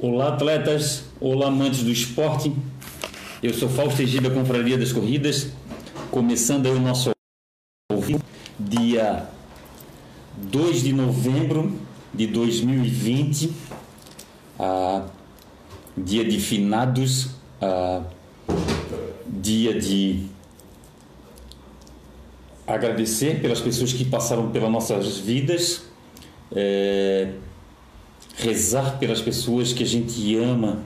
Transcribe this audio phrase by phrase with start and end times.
[0.00, 1.04] Olá, atletas.
[1.20, 2.52] Olá, amantes do esporte.
[3.42, 5.48] Eu sou Fausto Egida, Confraria das Corridas.
[6.10, 7.10] Começando aí o nosso
[8.58, 9.28] dia
[10.36, 11.78] 2 de novembro
[12.12, 13.52] de 2020,
[14.58, 15.06] ah,
[15.96, 17.30] dia de finados,
[17.60, 18.02] ah,
[19.26, 20.26] dia de
[22.66, 25.82] agradecer pelas pessoas que passaram pelas nossas vidas,
[26.54, 27.32] é,
[28.36, 30.80] rezar pelas pessoas que a gente ama,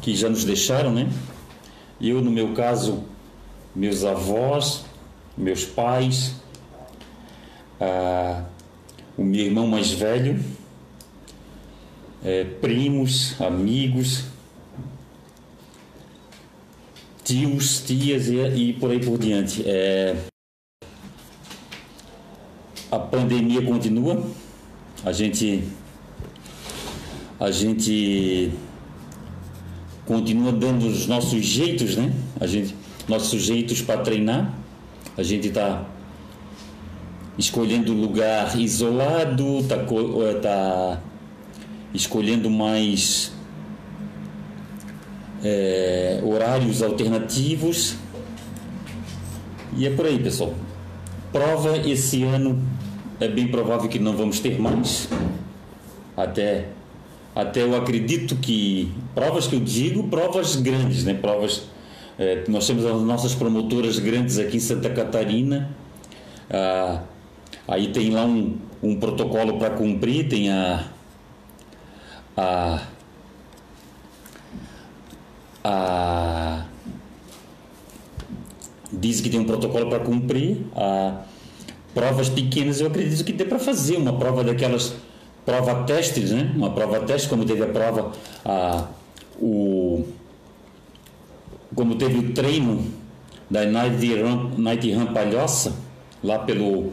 [0.00, 1.10] que já nos deixaram, né?
[2.00, 3.04] Eu, no meu caso,
[3.74, 4.84] meus avós,
[5.36, 6.34] meus pais,
[7.80, 8.44] ah,
[9.16, 10.42] o meu irmão mais velho,
[12.24, 14.24] é, primos, amigos,
[17.24, 19.62] tios, tias e, e por aí por diante.
[19.66, 20.16] É,
[22.90, 24.24] a pandemia continua,
[25.04, 25.64] a gente
[27.38, 28.50] a gente
[30.06, 32.12] continua dando os nossos jeitos, né?
[32.40, 32.74] A gente,
[33.08, 34.54] nossos jeitos para treinar.
[35.16, 35.84] A gente está
[37.38, 39.76] escolhendo lugar isolado, está
[40.40, 41.00] tá
[41.92, 43.32] escolhendo mais
[45.44, 47.96] é, horários alternativos.
[49.76, 50.54] E é por aí, pessoal.
[51.32, 52.62] Prova esse ano
[53.20, 55.08] é bem provável que não vamos ter mais.
[56.16, 56.68] Até
[57.36, 61.12] até eu acredito que provas que eu digo, provas grandes, né?
[61.12, 61.64] Provas
[62.18, 65.70] é, nós temos as nossas promotoras grandes aqui em Santa Catarina.
[66.50, 67.02] Ah,
[67.68, 70.86] aí tem lá um, um protocolo para cumprir, tem a,
[72.34, 72.82] a
[75.62, 76.64] a
[78.90, 80.64] diz que tem um protocolo para cumprir.
[80.74, 81.22] A,
[81.92, 84.94] provas pequenas eu acredito que dê para fazer uma prova daquelas
[85.46, 86.52] prova testes, né?
[86.56, 88.12] Uma prova teste, como teve a prova,
[88.44, 88.88] a,
[89.40, 90.04] o,
[91.74, 92.84] como teve o treino
[93.48, 95.76] da Night Run, Night Palhoça,
[96.22, 96.92] lá pelo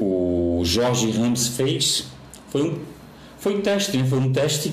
[0.00, 2.08] o Jorge Ramos fez,
[2.48, 2.78] foi um,
[3.38, 4.04] foi um teste, né?
[4.04, 4.72] Foi um teste,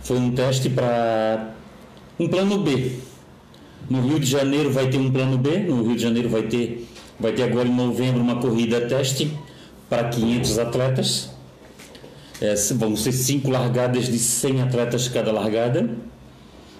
[0.00, 1.54] foi um teste para
[2.18, 2.98] um plano B.
[3.90, 6.88] No Rio de Janeiro vai ter um plano B, no Rio de Janeiro vai ter,
[7.18, 9.36] vai ter agora em novembro uma corrida teste
[9.88, 11.30] para 500 atletas.
[12.40, 15.90] É, vão ser cinco largadas de 100 atletas cada largada.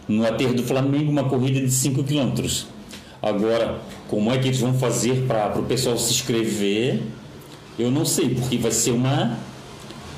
[0.06, 2.44] No aterro do Flamengo, uma corrida de 5 km.
[3.22, 7.00] Agora, como é que eles vão fazer para o pessoal se inscrever?
[7.78, 9.38] Eu não sei, porque vai ser uma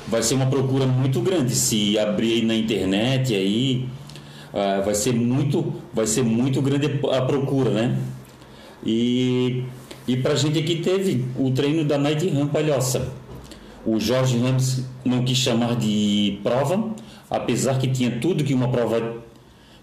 [0.07, 3.89] vai ser uma procura muito grande se abrir na internet aí
[4.53, 7.97] uh, vai ser muito vai ser muito grande a procura, né?
[8.85, 9.63] E
[10.07, 13.11] e para a gente aqui teve o treino da Night Run Palhoça.
[13.85, 16.91] O Jorge Ramos não quis chamar de prova,
[17.29, 19.17] apesar que tinha tudo que uma prova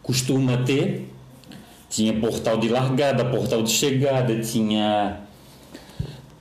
[0.03, 1.11] costuma ter.
[1.91, 5.21] Tinha portal de largada, portal de chegada, tinha,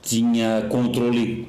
[0.02, 1.46] tinha controle,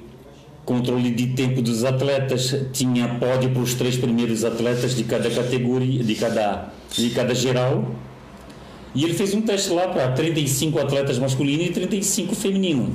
[0.63, 6.03] controle de tempo dos atletas, tinha pódio para os três primeiros atletas de cada categoria,
[6.03, 7.85] de cada, de cada geral
[8.95, 12.89] e ele fez um teste lá para 35 atletas masculinos e 35 femininos.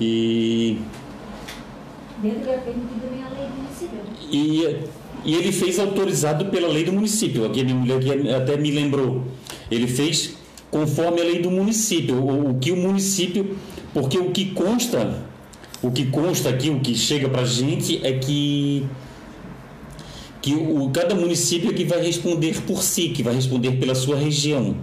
[0.00, 0.78] E.
[2.22, 2.28] Do
[3.54, 3.98] município.
[4.32, 4.78] E,
[5.22, 7.44] e ele fez autorizado pela lei do município.
[7.44, 9.24] Aqui a minha mulher aqui até me lembrou.
[9.70, 10.34] Ele fez
[10.70, 12.16] conforme a lei do município.
[12.16, 13.54] O, o que o município.
[13.92, 15.24] Porque o que consta.
[15.82, 18.86] O que consta aqui, o que chega para a gente é que
[20.46, 24.14] que o, cada município é que vai responder por si, que vai responder pela sua
[24.14, 24.76] região.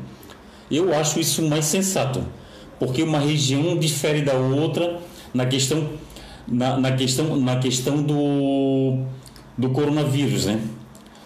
[0.70, 2.22] Eu acho isso mais sensato,
[2.78, 5.00] porque uma região difere da outra
[5.34, 5.88] na questão,
[6.46, 9.06] na, na questão, na questão do,
[9.58, 10.60] do coronavírus, né?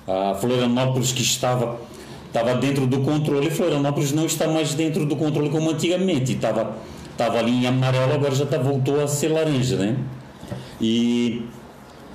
[0.08, 1.82] A Florianópolis que estava
[2.28, 6.78] estava dentro do controle, Florianópolis não está mais dentro do controle como antigamente, estava
[7.12, 9.98] estava ali em amarelo, agora já tá, voltou a ser laranja, né?
[10.80, 11.42] E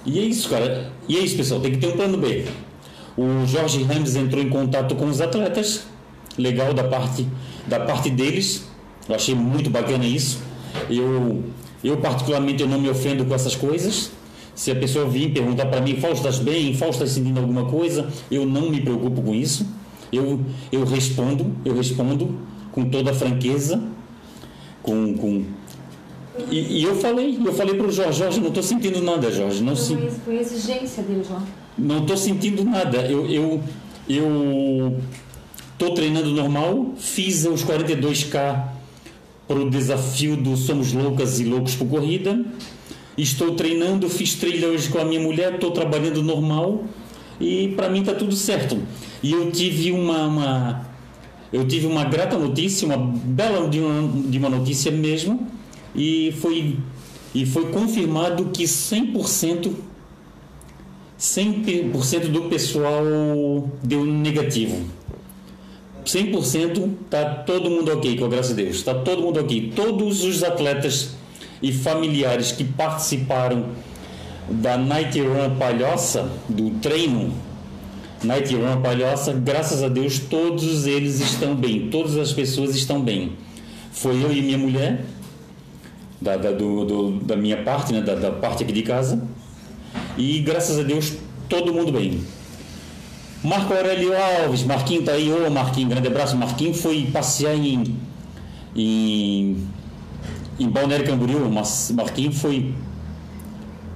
[0.04, 0.90] e é isso, cara.
[1.08, 1.60] E é isso, pessoal.
[1.60, 2.44] Tem que ter um plano B.
[3.16, 5.84] O Jorge Ramos entrou em contato com os atletas.
[6.36, 7.26] Legal da parte,
[7.66, 8.64] da parte deles.
[9.08, 10.40] Eu achei muito bacana isso.
[10.88, 11.42] Eu,
[11.84, 14.10] eu particularmente, eu não me ofendo com essas coisas.
[14.54, 16.74] Se a pessoa vir perguntar para mim, Fausto, estás bem?
[16.74, 18.08] Fausto, estás sentindo alguma coisa?
[18.30, 19.66] Eu não me preocupo com isso.
[20.12, 20.40] Eu,
[20.70, 22.38] eu respondo, eu respondo
[22.70, 23.82] com toda franqueza,
[24.82, 25.44] com, com
[26.50, 29.62] e, e, eu falei, eu falei para o Jorge, Jorge, não estou sentindo nada, Jorge.
[29.62, 31.42] Não foi, foi exigência dele, João.
[31.76, 32.98] Não estou sentindo nada.
[32.98, 33.60] Eu eu
[34.08, 34.96] eu
[35.72, 38.64] estou treinando normal, fiz os 42k
[39.46, 42.44] para o desafio do Somos Loucas e Loucos por Corrida.
[43.18, 46.84] estou treinando, fiz trilha hoje com a minha mulher, estou trabalhando normal
[47.40, 48.80] e para mim está tudo certo.
[49.22, 50.86] E eu tive uma, uma,
[51.52, 55.46] eu tive uma grata notícia, uma bela de uma, de uma notícia mesmo,
[55.94, 56.78] e foi
[57.34, 59.72] e foi confirmado que 100%
[61.18, 63.04] 100% do pessoal
[63.82, 64.84] deu negativo.
[66.04, 68.76] 100% tá todo mundo ok, com a graça de Deus.
[68.76, 69.72] Está todo mundo ok.
[69.74, 71.10] Todos os atletas
[71.62, 73.66] e familiares que participaram
[74.50, 77.32] da Night Run Palhoça, do treino
[78.24, 83.34] Night Run Palhoça, graças a Deus todos eles estão bem, todas as pessoas estão bem.
[83.92, 85.04] Foi eu e minha mulher,
[86.22, 89.22] da, da, do, do, da minha parte, né, da, da parte aqui de casa,
[90.16, 91.14] e graças a Deus
[91.48, 92.20] todo mundo bem.
[93.44, 96.36] Marco Aurélio Alves, Marquinho tá aí, ô Marquinho, grande abraço.
[96.36, 97.96] Marquinho foi passear em,
[98.74, 99.66] em,
[100.60, 102.72] em Balneário Camboriú, Marquinho foi.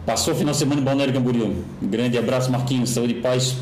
[0.05, 1.65] Passou o final de semana em Balneário Camboriú.
[1.81, 3.57] Grande abraço, Marquinho, saúde e paz.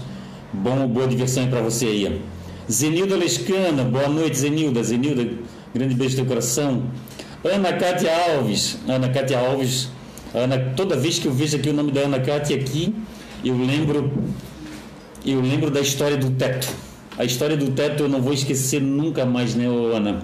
[0.53, 2.21] Bom, boa diversão para você aí.
[2.71, 4.83] Zenilda Lescana, boa noite, Zenilda.
[4.83, 5.29] Zenilda,
[5.75, 6.85] grande beijo teu coração.
[7.45, 9.91] Ana Cátia Alves, Ana Cátia Alves,
[10.35, 12.95] Ana, toda vez que eu vejo aqui o nome da Ana Cátia aqui,
[13.45, 14.11] eu lembro
[15.27, 16.67] eu lembro da história do teto.
[17.19, 20.23] A história do teto eu não vou esquecer nunca mais, né, Ana?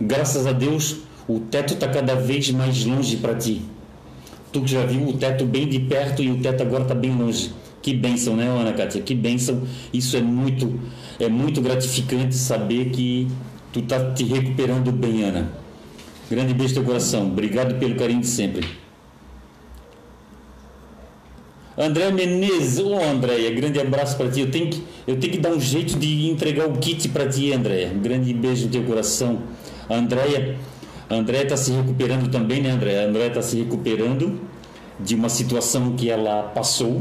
[0.00, 3.62] Graças a Deus, o teto está cada vez mais longe para ti.
[4.52, 7.52] Tu já viu o teto bem de perto e o teto agora está bem longe.
[7.80, 9.00] Que bênção, né, Ana Cátia?
[9.00, 9.62] Que bênção.
[9.92, 10.78] Isso é muito,
[11.20, 13.28] é muito gratificante saber que
[13.72, 15.67] tu está te recuperando bem, Ana.
[16.30, 17.26] Grande beijo no teu coração.
[17.26, 18.66] Obrigado pelo carinho de sempre.
[21.76, 24.40] André Menezes, ô oh, Andréia, grande abraço para ti.
[24.40, 27.52] Eu tenho, que, eu tenho que dar um jeito de entregar o kit para ti,
[27.52, 27.90] Andréia.
[27.94, 29.42] Grande beijo no teu coração.
[29.88, 30.56] Andréia,
[31.08, 33.06] Andréia está se recuperando também, né, Andréia?
[33.08, 34.40] Andréia está se recuperando
[34.98, 37.00] de uma situação que ela passou.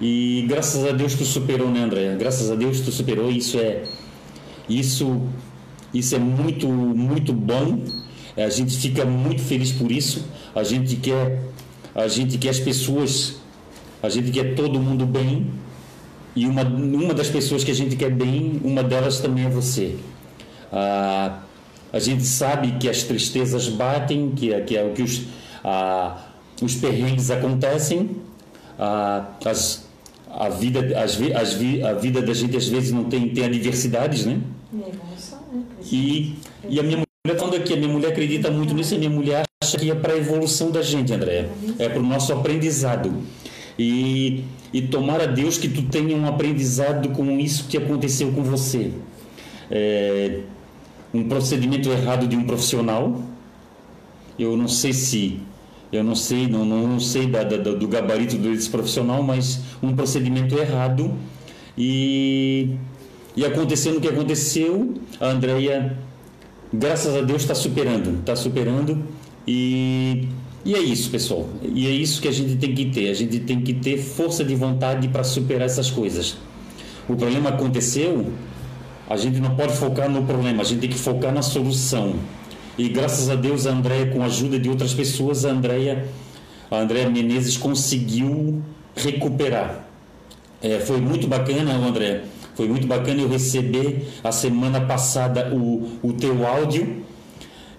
[0.00, 2.14] E graças a Deus tu superou, né, Andréia?
[2.14, 3.30] Graças a Deus tu superou.
[3.30, 3.84] Isso é,
[4.68, 5.22] isso,
[5.98, 7.84] isso é muito, muito bom.
[8.36, 10.26] A gente fica muito feliz por isso.
[10.54, 11.42] A gente quer,
[11.94, 13.36] a gente quer as pessoas
[14.02, 15.50] a gente quer todo mundo bem
[16.34, 19.96] e uma, uma das pessoas que a gente quer bem, uma delas também é você.
[20.70, 21.40] Ah,
[21.92, 25.22] a gente sabe que as tristezas batem, que, que, que os,
[25.64, 26.26] ah,
[26.62, 28.10] os perrengues acontecem,
[28.78, 29.88] ah, as,
[30.30, 34.38] a, vida, as, as, a vida da gente às vezes não tem, tem adversidades, né?
[35.90, 36.34] E,
[36.68, 39.44] e a minha mulher falando aqui, a minha mulher acredita muito nisso, a minha mulher
[39.62, 41.48] acha que é para a evolução da gente, André.
[41.78, 43.12] É para o nosso aprendizado.
[43.78, 48.42] E, e tomar a Deus que tu tenha um aprendizado com isso que aconteceu com
[48.42, 48.92] você.
[49.70, 50.40] É,
[51.12, 53.22] um procedimento errado de um profissional.
[54.38, 55.40] Eu não sei se
[55.92, 60.58] eu não sei, não, não sei da, da, do gabarito desse profissional, mas um procedimento
[60.58, 61.14] errado
[61.78, 62.70] e,
[63.36, 65.96] e acontecendo o que aconteceu, a Andrea,
[66.72, 69.04] graças a Deus, está superando, está superando
[69.46, 70.28] e
[70.66, 71.48] e é isso, pessoal.
[71.62, 73.08] E é isso que a gente tem que ter.
[73.08, 76.36] A gente tem que ter força de vontade para superar essas coisas.
[77.08, 78.32] O problema aconteceu,
[79.08, 82.16] a gente não pode focar no problema, a gente tem que focar na solução.
[82.76, 86.08] E graças a Deus, a Andréia, com a ajuda de outras pessoas, a Andréia,
[86.68, 88.60] a Andréia Menezes conseguiu
[88.96, 89.88] recuperar.
[90.60, 92.24] É, foi muito bacana, André.
[92.56, 97.04] Foi muito bacana eu receber a semana passada o, o teu áudio.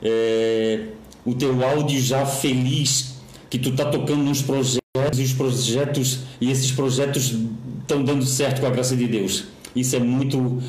[0.01, 0.85] É,
[1.25, 3.15] o teu áudio já feliz
[3.49, 7.35] que tu tá tocando nos projetos e os projetos e esses projetos
[7.81, 9.45] estão dando certo com a graça de Deus.
[9.75, 10.61] Isso é muito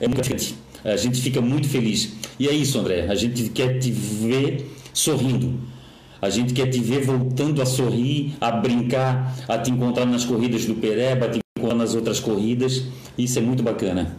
[0.00, 0.20] é muito
[0.84, 2.14] a gente fica muito feliz.
[2.38, 3.06] E é isso, André.
[3.08, 5.60] A gente quer te ver sorrindo.
[6.22, 10.66] A gente quer te ver voltando a sorrir, a brincar, a te encontrar nas corridas
[10.66, 12.84] do Pereba, a te encontrar nas outras corridas.
[13.24, 14.16] Isso é muito bacana.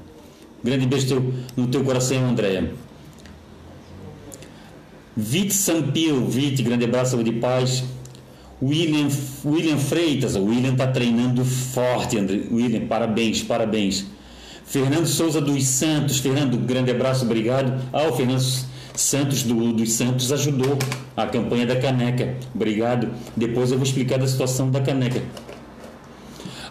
[0.64, 2.72] Grande beijo no teu coração, Andréia.
[5.18, 7.84] Vite Sampio, Vite, grande abraço, de paz.
[8.62, 9.08] William,
[9.44, 12.44] William Freitas, o William está treinando forte, André.
[12.52, 14.06] William, parabéns, parabéns.
[14.64, 17.82] Fernando Souza dos Santos, Fernando, grande abraço, obrigado.
[17.92, 18.44] Ah, o Fernando
[18.96, 20.78] Santos do, dos Santos ajudou
[21.18, 23.10] a campanha da caneca, obrigado.
[23.36, 25.24] Depois eu vou explicar da situação da caneca.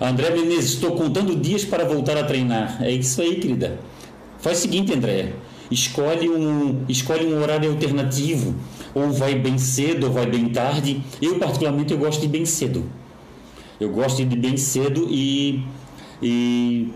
[0.00, 2.83] André Menezes, estou contando dias para voltar a treinar.
[2.83, 3.78] É isso aí, querida.
[4.38, 5.35] Faz o seguinte, André
[5.71, 8.54] escolhe um, escolhe um horário alternativo,
[8.95, 11.00] ou vai bem cedo ou vai bem tarde.
[11.23, 12.85] Eu, particularmente, eu gosto de bem cedo.
[13.78, 15.64] Eu gosto de bem cedo e,
[16.21, 16.92] e,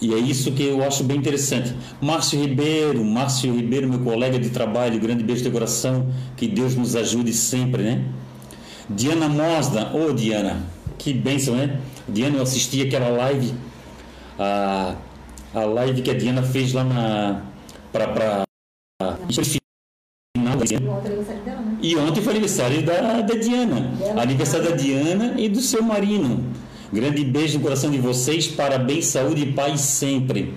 [0.00, 1.74] e é isso que eu acho bem interessante.
[2.00, 6.94] Márcio Ribeiro, Márcio Ribeiro, meu colega de trabalho, grande beijo de coração, que Deus nos
[6.94, 8.04] ajude sempre, né?
[8.88, 10.62] Diana Mosda, ô oh, Diana,
[10.98, 11.80] que bênção, né?
[12.08, 13.54] Diana, eu assisti aquela live,
[14.38, 14.94] a,
[15.54, 17.42] a live que a Diana fez lá na.
[17.92, 18.08] para.
[18.08, 18.44] pra,
[20.36, 21.78] final né?
[21.82, 23.92] E ontem foi aniversário da, da Diana.
[24.20, 26.44] Aniversário da Diana e do seu Marino.
[26.92, 30.54] Grande beijo no coração de vocês, parabéns, saúde e paz sempre.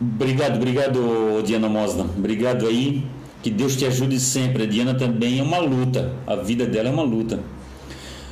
[0.00, 2.04] Obrigado, obrigado, Diana Mosna.
[2.04, 3.04] Obrigado aí.
[3.42, 4.64] Que Deus te ajude sempre.
[4.64, 6.12] A Diana também é uma luta.
[6.26, 7.40] A vida dela é uma luta.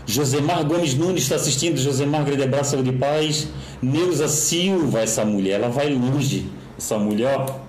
[0.04, 1.78] Josemar Gomes Nunes está assistindo.
[1.78, 3.48] Josemar, grande abraço, saúde e paz.
[3.80, 6.46] Neuza Silva, essa mulher, ela vai longe.
[6.78, 7.60] Essa mulher, ó,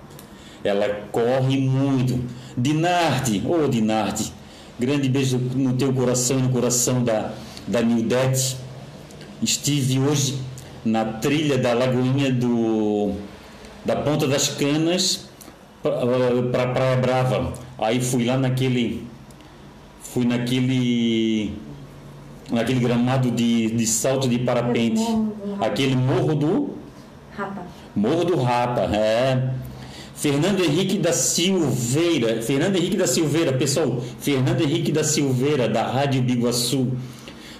[0.64, 2.20] ela corre muito.
[2.56, 4.32] Dinarte, ô oh, Dinarte,
[4.78, 7.32] grande beijo no teu coração e no coração da,
[7.66, 8.56] da Nildete.
[9.40, 10.38] Estive hoje
[10.84, 13.12] na trilha da Lagoinha do,
[13.84, 15.27] da Ponta das Canas
[15.82, 17.52] para Praia Brava.
[17.78, 19.06] Aí fui lá naquele.
[20.00, 21.52] Fui naquele.
[22.50, 25.02] Naquele gramado de, de salto de parapente.
[25.60, 26.78] Aquele morro do.
[27.36, 27.62] Rapa.
[27.94, 29.54] Morro do Rapa, é.
[30.14, 36.20] Fernando Henrique da Silveira, Fernando Henrique da Silveira, pessoal, Fernando Henrique da Silveira, da Rádio
[36.22, 36.88] Biguaçu,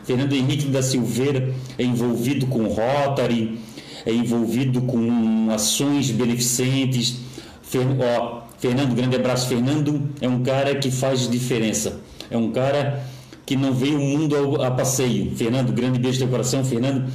[0.02, 3.60] Fernando Henrique da Silveira é envolvido com Rotary,
[4.04, 7.27] é envolvido com ações beneficentes.
[7.68, 9.46] Fer, ó, Fernando, grande abraço.
[9.46, 12.00] Fernando é um cara que faz diferença.
[12.30, 13.04] É um cara
[13.44, 15.37] que não veio o mundo a passeio.
[15.37, 16.64] Fernando, grande beijo no teu coração.
[16.64, 17.10] Fernando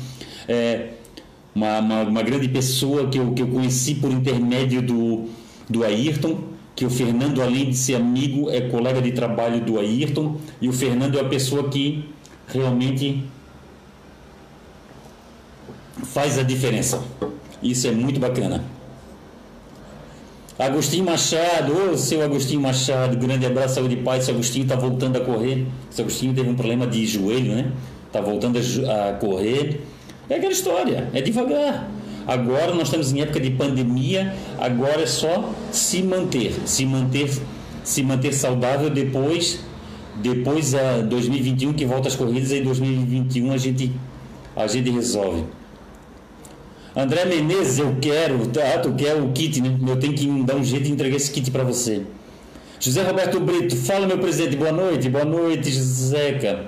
[0.48, 0.89] é
[1.55, 5.29] uma, uma, uma, grande pessoa que eu, que eu conheci por intermédio do,
[5.67, 6.39] do Ayrton,
[6.75, 10.74] que o Fernando, além de ser amigo, é colega de trabalho do Ayrton, e o
[10.74, 12.05] Fernando é a pessoa que
[12.48, 13.24] realmente
[16.03, 17.03] faz a diferença.
[17.62, 18.63] Isso é muito bacana.
[20.65, 24.24] Agostinho Machado, ô seu Agostinho Machado, grande abraço, saúde e paz.
[24.24, 25.67] Seu Agostinho está voltando a correr.
[25.89, 27.72] Seu Agostinho teve um problema de joelho, né?
[28.08, 29.82] Está voltando a, correr.
[30.29, 31.91] É aquela história, é devagar.
[32.25, 37.29] Agora nós estamos em época de pandemia, agora é só se manter, se manter,
[37.84, 39.60] se manter saudável depois
[40.15, 43.91] depois a 2021 que volta as corridas e em 2021 a gente
[44.55, 45.43] a gente resolve.
[46.95, 49.77] André Menezes, eu quero, tá, tu quer o kit, né?
[49.88, 52.03] Eu tenho que dar um jeito de entregar esse kit para você.
[52.79, 56.65] José Roberto Brito, fala meu presidente, boa noite, boa noite, Zeca.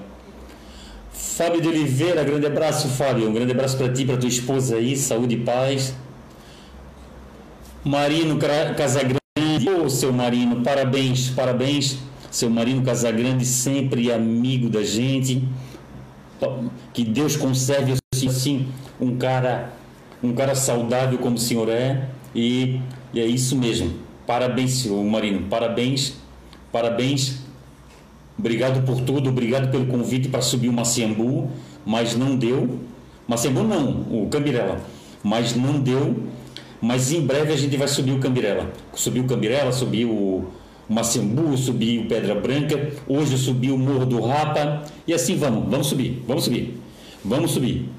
[1.12, 3.30] Fábio de Oliveira, grande abraço, Fábio.
[3.30, 5.94] Um grande abraço para ti, para tua esposa aí, saúde e paz.
[7.84, 8.40] Marino
[8.76, 9.20] Casagrande,
[9.70, 12.00] ô oh, seu Marino, parabéns, parabéns
[12.36, 15.48] seu Marino Casagrande, sempre amigo da gente.
[16.94, 17.94] Que Deus conserve
[18.28, 18.68] assim
[19.00, 19.74] um cara,
[20.24, 22.10] um cara saudável como o senhor é.
[22.34, 22.80] E,
[23.14, 23.94] e é isso mesmo.
[24.26, 25.48] Parabéns, senhor Marino.
[25.50, 26.16] Parabéns,
[26.72, 27.40] parabéns.
[28.38, 31.50] Obrigado por tudo, obrigado pelo convite para subir o Maciambu,
[31.86, 32.80] mas não deu.
[33.28, 34.82] Maciambu não, o Cambirela,
[35.24, 36.16] mas não deu.
[36.82, 38.72] Mas em breve a gente vai subir o Cambirela.
[38.94, 40.46] Subir o Cambirela, subir o,
[40.88, 45.70] Macembu, subi o Pedra Branca, hoje eu subi o Morro do Rapa, e assim vamos,
[45.70, 46.80] vamos subir, vamos subir,
[47.24, 47.90] vamos subir.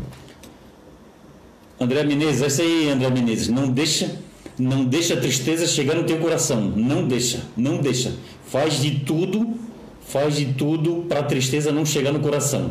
[1.78, 4.18] André Menezes, essa aí, André Menezes, não deixa,
[4.59, 8.14] não deixa a tristeza chegar no teu coração, não deixa, não deixa.
[8.47, 9.54] Faz de tudo,
[10.00, 12.71] faz de tudo para a tristeza não chegar no coração.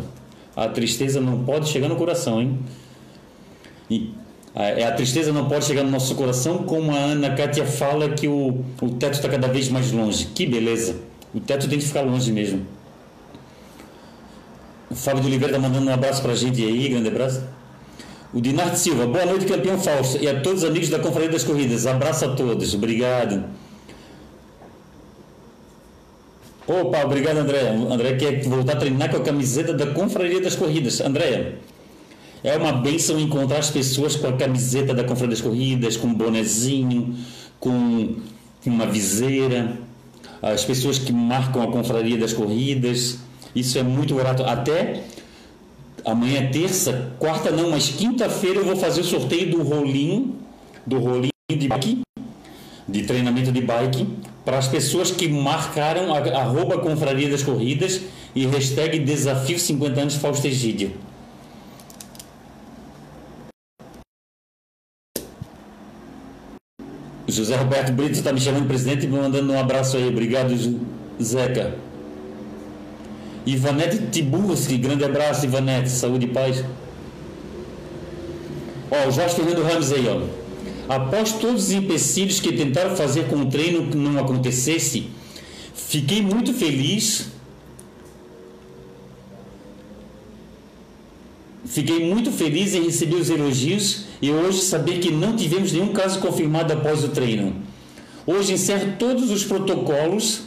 [0.55, 2.59] A tristeza não pode chegar no coração, hein?
[3.89, 4.11] E
[4.55, 8.27] é, a tristeza não pode chegar no nosso coração, como a Ana Kátia fala que
[8.27, 10.27] o, o teto está cada vez mais longe.
[10.33, 10.95] Que beleza!
[11.33, 12.65] O teto tem que ficar longe mesmo.
[14.89, 17.43] O Fábio de Oliveira está mandando um abraço para a gente aí, grande abraço.
[18.35, 20.21] O Dinarte Silva, boa noite, campeão Fausto.
[20.21, 21.87] E a todos os amigos da Confraria das Corridas.
[21.87, 23.45] Abraço a todos, obrigado.
[26.67, 27.69] Opa, obrigado, André.
[27.69, 30.99] André quer voltar a treinar com a camiseta da Confraria das Corridas.
[30.99, 31.53] André,
[32.43, 36.13] é uma bênção encontrar as pessoas com a camiseta da Confraria das Corridas, com um
[36.13, 37.15] bonezinho,
[37.57, 38.17] com
[38.65, 39.77] uma viseira,
[40.41, 43.17] as pessoas que marcam a Confraria das Corridas.
[43.55, 44.43] Isso é muito grato.
[44.43, 45.05] Até
[46.05, 50.35] amanhã, terça, quarta não, mas quinta-feira eu vou fazer o sorteio do rolinho,
[50.85, 52.01] do rolinho de bike,
[52.87, 54.07] de treinamento de bike,
[54.45, 58.01] para as pessoas que marcaram a, arroba Confraria das Corridas
[58.35, 60.19] e hashtag Desafio 50 anos.
[67.27, 70.07] José Roberto Brito está me chamando presidente e me mandando um abraço aí.
[70.07, 70.55] Obrigado,
[71.21, 71.75] Zeca.
[73.45, 75.89] Ivanete Tiburski, grande abraço, Ivanete.
[75.89, 76.63] Saúde e paz.
[78.89, 80.21] Ó, o Jorge Fernando Ramos aí, ó.
[80.87, 85.09] Após todos os empecilhos que tentaram fazer com o treino que não acontecesse,
[85.73, 87.27] fiquei muito feliz.
[91.65, 96.19] Fiquei muito feliz em receber os elogios e hoje saber que não tivemos nenhum caso
[96.19, 97.55] confirmado após o treino.
[98.25, 100.43] Hoje encerro todos os protocolos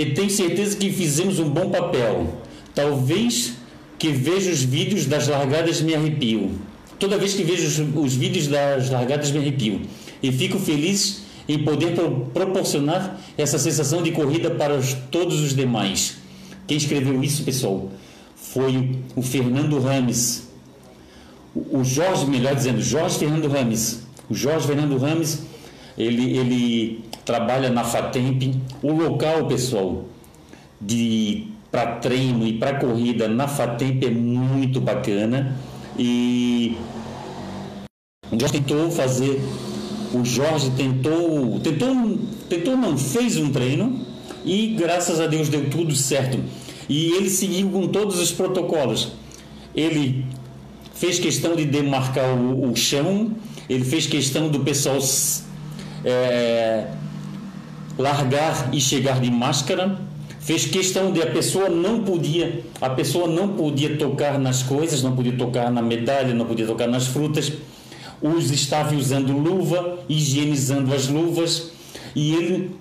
[0.00, 2.40] e tenho certeza que fizemos um bom papel.
[2.74, 3.52] Talvez
[3.98, 6.52] que vejo os vídeos das largadas me arrepio.
[6.98, 9.82] Toda vez que vejo os, os vídeos das largadas me arrepio.
[10.22, 15.54] E fico feliz em poder pro, proporcionar essa sensação de corrida para os, todos os
[15.54, 16.16] demais.
[16.66, 17.90] Quem escreveu isso, pessoal,
[18.34, 20.48] foi o Fernando Rames.
[21.54, 24.00] O Jorge, melhor dizendo, Jorge Fernando Rames.
[24.30, 25.42] O Jorge Fernando Rames,
[25.98, 28.56] ele, ele trabalha na FATEMP.
[28.82, 30.04] O local, pessoal,
[30.80, 35.56] de para treino e para corrida na FATEMP é muito bacana
[35.98, 36.76] e
[38.30, 39.40] o Jorge tentou fazer,
[40.12, 44.04] o Jorge tentou, tentou, tentou não, fez um treino
[44.44, 46.38] e graças a Deus deu tudo certo.
[46.88, 49.12] E ele seguiu com todos os protocolos.
[49.74, 50.24] Ele
[50.94, 53.32] fez questão de demarcar o, o chão,
[53.68, 54.98] ele fez questão do pessoal
[56.04, 56.88] é,
[58.00, 59.98] largar e chegar de máscara
[60.40, 65.14] fez questão de a pessoa não podia, a pessoa não podia tocar nas coisas, não
[65.14, 67.52] podia tocar na medalha, não podia tocar nas frutas.
[68.22, 71.72] Os estava usando luva, higienizando as luvas
[72.14, 72.76] e ele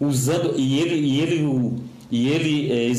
[0.00, 2.92] usando e ele e ele e ele é,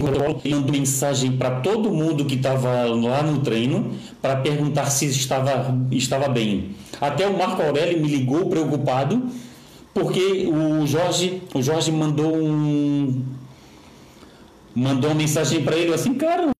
[0.00, 6.28] mandou mensagem para todo mundo que estava lá no treino para perguntar se estava estava
[6.28, 6.70] bem.
[7.00, 9.22] Até o Marco Aurélio me ligou preocupado
[9.92, 13.22] porque o Jorge, o Jorge mandou um
[14.74, 16.50] mandou uma mensagem para ele assim, cara,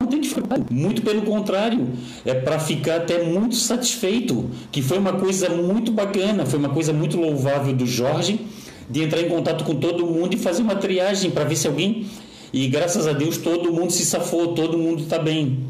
[0.00, 0.64] não tem dificuldade.
[0.68, 1.88] Muito pelo contrário,
[2.24, 6.92] é para ficar até muito satisfeito, que foi uma coisa muito bacana, foi uma coisa
[6.92, 8.40] muito louvável do Jorge
[8.88, 12.06] de entrar em contato com todo mundo e fazer uma triagem para ver se alguém
[12.52, 15.60] e graças a Deus todo mundo se safou, todo mundo está bem.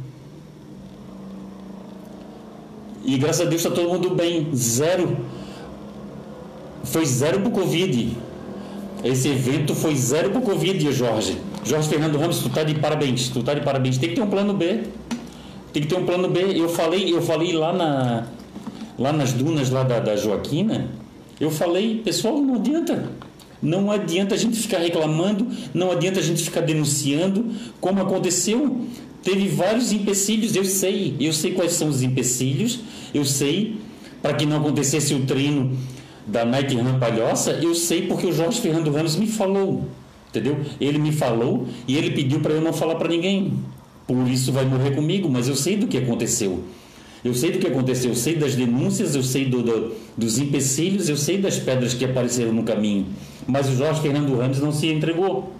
[3.04, 5.16] E graças a Deus está todo mundo bem, zero
[6.84, 8.16] foi zero para o Covid.
[9.04, 11.36] Esse evento foi zero para o Covid, Jorge.
[11.64, 13.28] Jorge Fernando Ramos, tu tá de parabéns.
[13.28, 13.98] Tu tá de parabéns.
[13.98, 14.84] Tem que ter um plano B.
[15.72, 16.40] Tem que ter um plano B.
[16.54, 18.26] Eu falei, eu falei lá na
[18.98, 20.88] lá nas dunas lá da, da Joaquina,
[21.38, 23.10] eu falei, pessoal, não adianta.
[23.62, 27.46] Não adianta a gente ficar reclamando, não adianta a gente ficar denunciando,
[27.80, 28.86] como aconteceu.
[29.22, 32.80] Teve vários empecilhos, eu sei, eu sei quais são os empecilhos,
[33.12, 33.76] eu sei,
[34.22, 35.76] para que não acontecesse o treino
[36.26, 39.86] da Night Run Palhoça, eu sei porque o Jorge Fernando Ramos me falou,
[40.28, 40.58] entendeu?
[40.80, 43.54] Ele me falou e ele pediu para eu não falar para ninguém.
[44.06, 46.62] Por isso vai morrer comigo, mas eu sei do que aconteceu.
[47.24, 51.08] Eu sei do que aconteceu, eu sei das denúncias, eu sei do, do, dos empecilhos,
[51.08, 53.06] eu sei das pedras que apareceram no caminho.
[53.46, 55.52] Mas o Jorge Fernando Ramos não se entregou.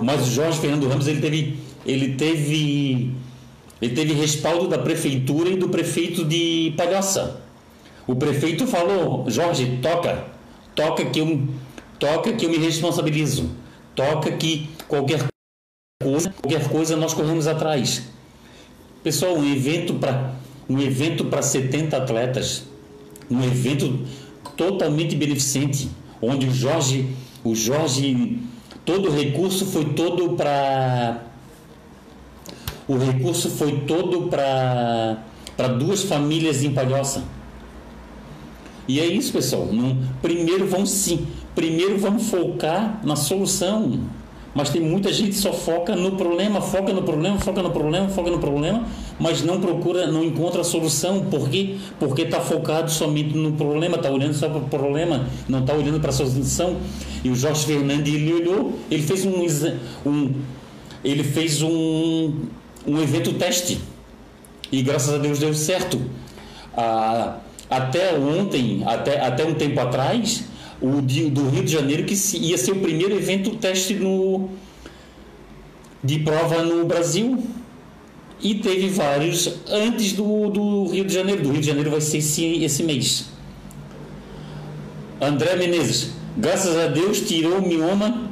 [0.00, 3.12] Mas o Jorge Fernando Ramos ele teve, ele teve,
[3.80, 7.40] ele teve respaldo da prefeitura e do prefeito de Palhoça.
[8.06, 10.26] O prefeito falou: Jorge, toca,
[10.74, 11.48] toca que eu,
[11.98, 13.50] toca que eu me responsabilizo,
[13.94, 15.24] toca que qualquer
[16.02, 18.13] coisa, qualquer coisa nós corremos atrás.
[19.04, 20.32] Pessoal, um evento para
[20.66, 22.64] um evento para 70 atletas,
[23.30, 24.00] um evento
[24.56, 25.90] totalmente beneficente,
[26.22, 27.10] onde o Jorge,
[27.44, 28.38] o Jorge,
[28.82, 31.22] todo o recurso foi todo para
[32.88, 35.22] o recurso foi todo para
[35.54, 37.24] para duas famílias em Palhoça.
[38.88, 39.68] E é isso, pessoal.
[40.22, 44.00] Primeiro vamos sim, primeiro vamos focar na solução.
[44.54, 48.08] Mas tem muita gente que só foca no problema, foca no problema, foca no problema,
[48.08, 48.86] foca no problema,
[49.18, 51.24] mas não procura, não encontra a solução.
[51.24, 51.76] Por quê?
[51.98, 55.98] Porque está focado somente no problema, está olhando só para o problema, não está olhando
[55.98, 56.76] para a solução.
[57.24, 59.44] E o Jorge Fernandes, ele olhou, ele fez um,
[60.06, 60.34] um
[61.04, 62.32] ele fez um,
[62.86, 63.80] um evento teste.
[64.70, 66.00] E graças a Deus deu certo.
[66.76, 67.38] A,
[67.68, 70.44] até ontem, até, até um tempo atrás,
[70.80, 74.50] o do Rio de Janeiro, que ia ser o primeiro evento teste no,
[76.02, 77.42] de prova no Brasil.
[78.40, 81.42] E teve vários antes do, do Rio de Janeiro.
[81.42, 83.26] Do Rio de Janeiro vai ser esse, esse mês.
[85.20, 88.28] André Menezes, graças a Deus tirou o mioma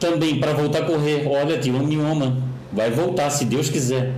[0.00, 1.28] também para voltar a correr.
[1.28, 2.38] Olha, tirou o mioma.
[2.72, 4.14] Vai voltar, se Deus quiser.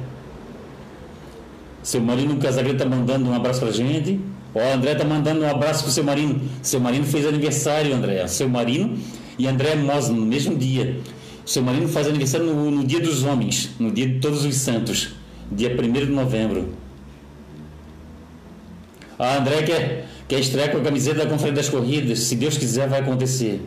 [1.83, 4.21] Seu Marino Casagrande está mandando um abraço para gente.
[4.55, 6.41] Ó, o André está mandando um abraço para o seu Marino.
[6.63, 8.27] Seu Marino fez aniversário, André.
[8.27, 8.99] Seu Marino
[9.39, 11.01] e André Mosna no mesmo dia.
[11.45, 15.15] seu marido faz aniversário no, no dia dos homens, no dia de todos os santos,
[15.51, 16.75] dia 1 de novembro.
[19.19, 22.21] A André quer, quer estrear com a camiseta da Conferência das Corridas.
[22.21, 23.61] Se Deus quiser, vai acontecer.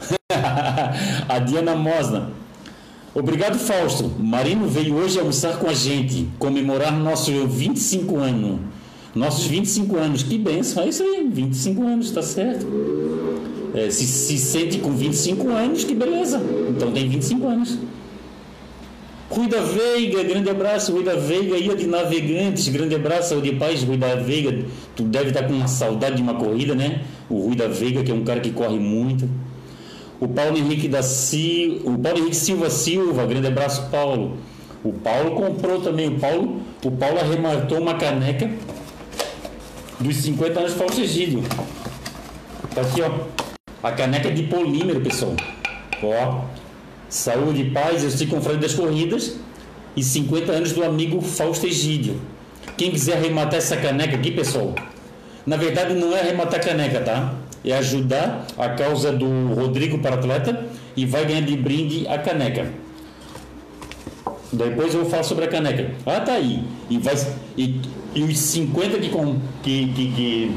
[1.28, 2.45] a Diana Mosna.
[3.18, 4.12] Obrigado, Fausto.
[4.18, 8.60] Marino veio hoje almoçar com a gente, comemorar nossos 25 anos.
[9.14, 12.66] Nossos 25 anos, que benção, é isso aí, 25 anos, tá certo.
[13.74, 16.42] É, se, se sente com 25 anos, que beleza.
[16.68, 17.78] Então tem 25 anos.
[19.30, 23.82] Rui da Veiga, grande abraço, Rui da Veiga, ia de navegantes, grande abraço, de paz,
[23.82, 24.62] Rui da Veiga.
[24.94, 27.00] Tu deve estar com uma saudade de uma corrida, né?
[27.30, 29.26] O Rui da Veiga, que é um cara que corre muito.
[30.18, 34.38] O Paulo Henrique da Silva, o Paulo Henrique Silva Silva, grande abraço, Paulo.
[34.82, 38.50] O Paulo comprou também, o Paulo, o Paulo arrematou uma caneca
[40.00, 41.42] dos 50 anos Fausto Egídio.
[42.74, 43.10] Tá aqui, ó.
[43.82, 45.34] A caneca de polímero, pessoal.
[46.02, 46.44] Ó.
[47.08, 49.36] Saúde paz, eu estou com o das corridas
[49.96, 52.20] e 50 anos do amigo Fausto Egídio.
[52.76, 54.74] Quem quiser arrematar essa caneca aqui, pessoal,
[55.46, 57.34] na verdade não é arrematar caneca, tá?
[57.66, 62.72] É ajudar a causa do Rodrigo para atleta e vai ganhar de brinde a caneca.
[64.52, 65.90] Depois eu vou falar sobre a caneca.
[66.06, 66.62] Ah, tá aí.
[66.88, 67.14] E, vai,
[67.56, 67.80] e,
[68.14, 70.56] e os 50 que, que, que, que,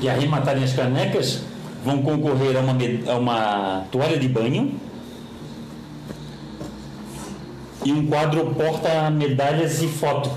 [0.00, 1.44] que arrematarem as canecas
[1.84, 2.76] vão concorrer a uma,
[3.12, 4.74] a uma toalha de banho
[7.84, 10.30] e um quadro porta medalhas e foto.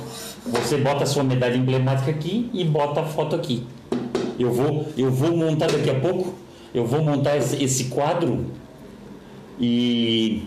[0.46, 3.66] Você bota a sua medalha emblemática aqui e bota a foto aqui.
[4.40, 6.36] Eu vou, eu vou montar daqui a pouco,
[6.74, 8.46] eu vou montar esse, esse quadro
[9.60, 10.44] e,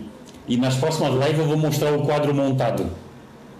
[0.47, 2.85] e nas próximas lives eu vou mostrar o quadro montado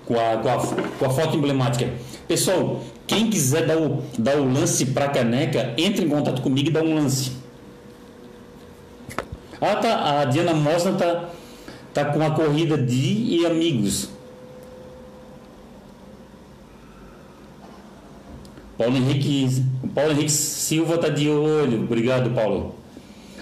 [0.06, 0.58] com a, com a,
[1.00, 1.89] com a foto emblemática.
[2.28, 6.72] Pessoal, quem quiser dar o, dar o lance para caneca, entre em contato comigo e
[6.72, 7.34] dá um lance.
[9.60, 10.22] Ah, tá.
[10.22, 11.30] A Diana Mosna tá,
[11.94, 14.10] tá com a corrida de e amigos.
[18.77, 21.84] Paulo Henrique, Paulo Henrique Silva tá de olho.
[21.84, 22.75] Obrigado, Paulo.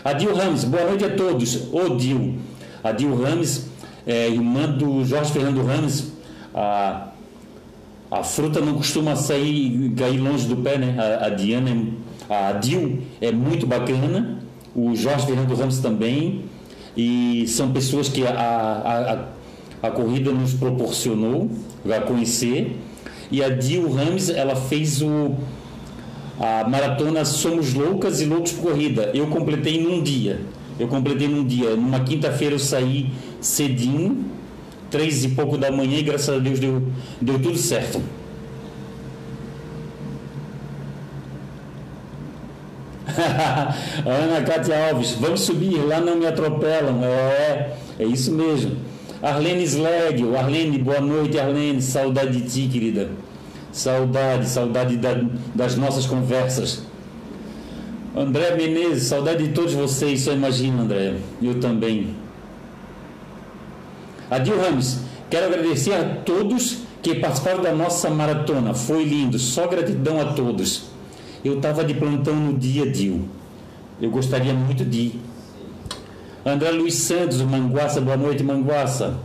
[0.04, 1.68] Adil Ramos, boa noite a todos.
[1.74, 2.36] Ô Dil.
[2.84, 3.66] Adil Ramos,
[4.08, 6.14] é, irmã do Jorge Fernando Ramos.
[6.54, 7.10] A,
[8.10, 10.96] a fruta não costuma sair, cair longe do pé, né?
[10.98, 11.88] A, a Diana,
[12.30, 14.40] a Adil é muito bacana.
[14.76, 16.46] O Jorge Fernando Ramos também.
[16.96, 21.50] E são pessoas que a, a, a, a corrida nos proporcionou
[21.86, 22.76] a conhecer.
[23.32, 25.36] E a Dil Rams, ela fez o,
[26.40, 29.12] a maratona Somos Loucas e Loucos por Corrida.
[29.14, 30.40] Eu completei num dia.
[30.80, 31.76] Eu completei num dia.
[31.76, 34.26] Numa quinta-feira eu saí cedinho,
[34.90, 36.82] três e pouco da manhã, e graças a Deus deu,
[37.22, 38.02] deu tudo certo.
[44.06, 47.04] Ana Cátia Alves, vamos subir, lá não me atropelam.
[47.04, 48.89] É, é isso mesmo.
[49.22, 53.10] Arlene Slag, Arlene, boa noite, Arlene, saudade de ti, querida.
[53.72, 55.22] Saudade, saudade da,
[55.54, 56.84] das nossas conversas.
[58.16, 61.16] André Menezes, saudade de todos vocês, só imagina, André.
[61.42, 62.16] Eu também.
[64.32, 68.74] Adil Ramos, quero agradecer a todos que participaram da nossa maratona.
[68.74, 70.90] Foi lindo, só gratidão a todos.
[71.44, 73.28] Eu estava de plantão no dia, Dil.
[74.02, 75.14] Eu gostaria muito de.
[76.46, 79.18] André Luiz Santos, Manguaça, boa noite, Manguaça.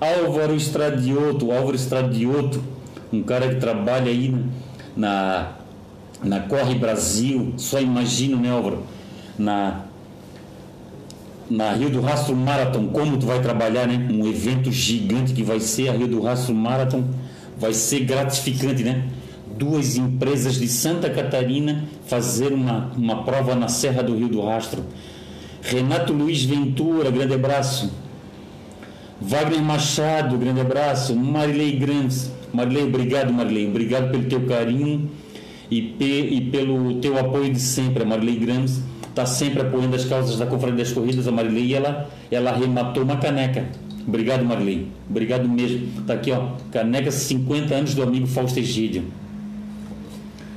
[0.00, 2.62] Álvaro Estradioto, Álvaro Estradioto,
[3.12, 4.34] um cara que trabalha aí
[4.96, 5.52] na,
[6.22, 8.82] na Corre Brasil, só imagino, né, Álvaro?
[9.38, 9.82] Na,
[11.50, 14.08] na Rio do Rastro Marathon, como tu vai trabalhar, né?
[14.10, 17.04] Um evento gigante que vai ser a Rio do Rastro Marathon,
[17.58, 19.04] vai ser gratificante, né?
[19.58, 24.82] Duas empresas de Santa Catarina fazer uma, uma prova na Serra do Rio do Rastro
[25.64, 27.90] Renato Luiz Ventura, grande abraço.
[29.20, 31.16] Wagner Machado, grande abraço.
[31.16, 32.30] Marilei Grandes.
[32.52, 33.66] Marilei, obrigado, Marilei.
[33.66, 35.10] Obrigado pelo teu carinho
[35.70, 38.02] e, pe, e pelo teu apoio de sempre.
[38.02, 41.26] A Marilei Grandes está sempre apoiando as causas da Conferência das Corridas.
[41.26, 43.64] A Marilei, ela, ela arrematou uma caneca.
[44.06, 44.88] Obrigado, Marilei.
[45.08, 45.88] Obrigado mesmo.
[46.00, 46.48] Está aqui, ó.
[46.70, 49.04] Caneca 50 anos do amigo Fausto Egídio.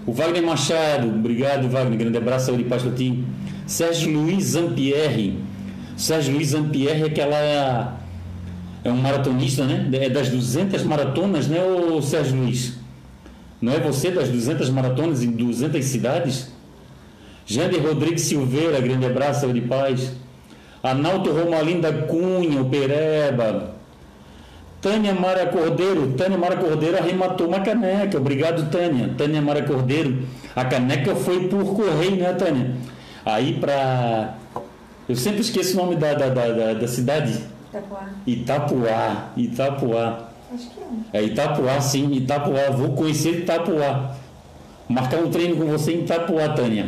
[0.06, 1.98] O Wagner Machado, obrigado, Wagner.
[1.98, 3.24] Grande abraço, saúde e paz para ti.
[3.68, 5.38] Sérgio Luiz Zampierre.
[5.98, 7.88] Sérgio Luiz Zampierre é que ela é,
[8.86, 9.90] é um maratonista, né?
[9.92, 12.78] É das 200 maratonas, né, ô Sérgio Luiz?
[13.62, 16.50] Não é você das 200 maratonas em 200 cidades?
[17.46, 20.14] Jander Rodrigues Silveira, grande abraço, saúde e paz.
[20.82, 23.76] Analto Romalinda Cunha, o Pereba.
[24.80, 28.18] Tânia Mara Cordeiro, Tânia Mara Cordeiro arrematou uma caneca.
[28.18, 29.14] Obrigado, Tânia.
[29.18, 30.20] Tânia Mara Cordeiro.
[30.56, 32.76] A caneca foi por correio, né, Tânia?
[33.28, 34.36] Aí para.
[35.10, 37.38] Eu sempre esqueço o nome da, da, da, da cidade.
[37.70, 38.08] Itapuá.
[38.26, 39.26] Itapuá.
[39.36, 40.20] Itapuá.
[40.54, 40.80] Acho que
[41.18, 41.20] é.
[41.20, 42.70] É Itapuá, sim, Itapuá.
[42.72, 44.16] Vou conhecer Itapuá.
[44.88, 46.88] Marcar um treino com você em Itapuá, Tânia.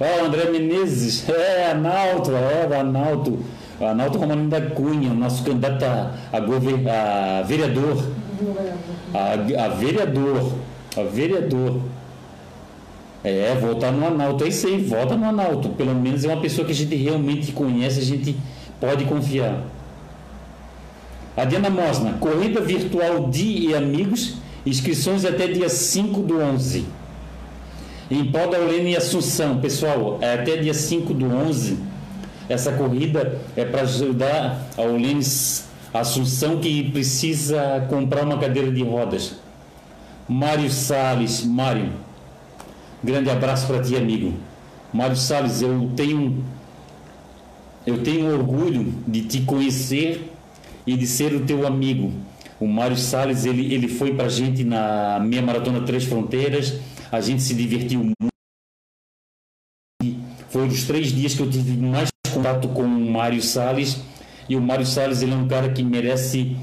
[0.00, 1.24] Ó, André Menezes.
[1.30, 3.38] É, Analto, é, Analto.
[3.80, 8.04] Analto Romanino da Cunha, nosso candidato a, a, gover- a vereador.
[9.12, 10.52] A, a vereador.
[10.96, 11.80] A vereador.
[13.24, 14.44] É, votar no Analto.
[14.44, 15.70] É isso aí, vota no Analto.
[15.70, 18.36] Pelo menos é uma pessoa que a gente realmente conhece, a gente
[18.78, 19.62] pode confiar.
[21.34, 26.84] A Diana Mosna, corrida virtual de e amigos, inscrições até dia 5 do 11.
[28.10, 31.78] Em Pó da Olene e Assunção, pessoal, é até dia 5 do 11.
[32.48, 35.22] Essa corrida é para ajudar a Olene
[35.92, 39.36] Assunção que precisa comprar uma cadeira de rodas.
[40.28, 41.92] Mário Salles, Mário,
[43.04, 44.34] grande abraço para ti, amigo.
[44.92, 46.42] Mário Salles, eu tenho
[47.86, 50.32] eu tenho orgulho de te conhecer
[50.86, 52.12] e de ser o teu amigo.
[52.58, 56.78] O Mário Salles, ele, ele foi para a gente na meia maratona Três Fronteiras,
[57.12, 58.14] a gente se divertiu muito.
[60.48, 64.00] Foi um dos três dias que eu tive mais contato com o Mário Salles,
[64.48, 66.56] e o Mário Salles, ele é um cara que merece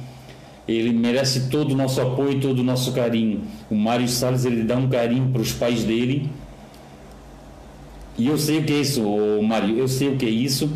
[0.68, 3.42] ele merece todo o nosso apoio, todo o nosso carinho.
[3.70, 6.30] O Mário Salles, ele dá um carinho para os pais dele.
[8.18, 10.70] E eu sei o que é isso, ô Mário, eu sei o que é isso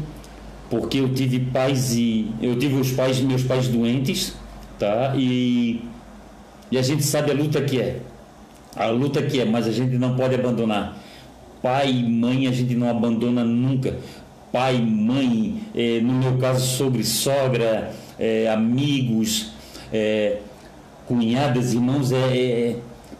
[0.69, 4.35] porque eu tive pais e eu tive os pais meus pais doentes
[4.79, 5.81] tá e
[6.71, 7.99] e a gente sabe a luta que é
[8.75, 10.97] a luta que é mas a gente não pode abandonar
[11.61, 13.97] pai e mãe a gente não abandona nunca
[14.51, 19.51] pai mãe eh, no meu caso sobre sogra eh, amigos
[19.95, 20.37] eh,
[21.07, 22.75] cunhadas irmãos é, é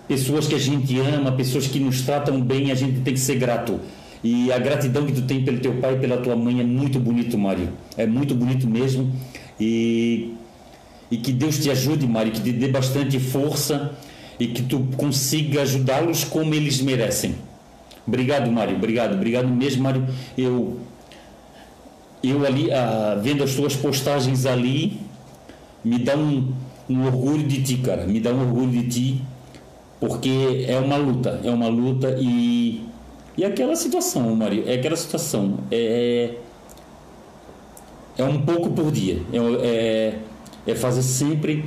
[0.08, 3.36] pessoas que a gente ama pessoas que nos tratam bem a gente tem que ser
[3.36, 3.80] grato
[4.26, 7.00] e a gratidão que tu tem pelo teu pai e pela tua mãe é muito
[7.00, 7.70] bonito, Mário.
[7.96, 9.14] É muito bonito mesmo.
[9.60, 10.34] E,
[11.12, 13.92] e que Deus te ajude, Mário, que te dê bastante força
[14.40, 17.36] e que tu consiga ajudá-los como eles merecem.
[18.08, 18.76] Obrigado, Mário.
[18.76, 20.04] Obrigado, obrigado mesmo, Mário.
[20.36, 20.80] Eu,
[22.24, 25.02] eu ali, ah, vendo as tuas postagens ali,
[25.84, 26.52] me dá um,
[26.90, 28.06] um orgulho de ti, cara.
[28.06, 29.22] Me dá um orgulho de ti,
[30.00, 32.86] porque é uma luta, é uma luta e
[33.38, 35.60] e aquela situação, Mário, é aquela situação.
[35.70, 36.36] É,
[38.18, 39.22] é um pouco por dia.
[39.34, 41.66] É, é, é fazer sempre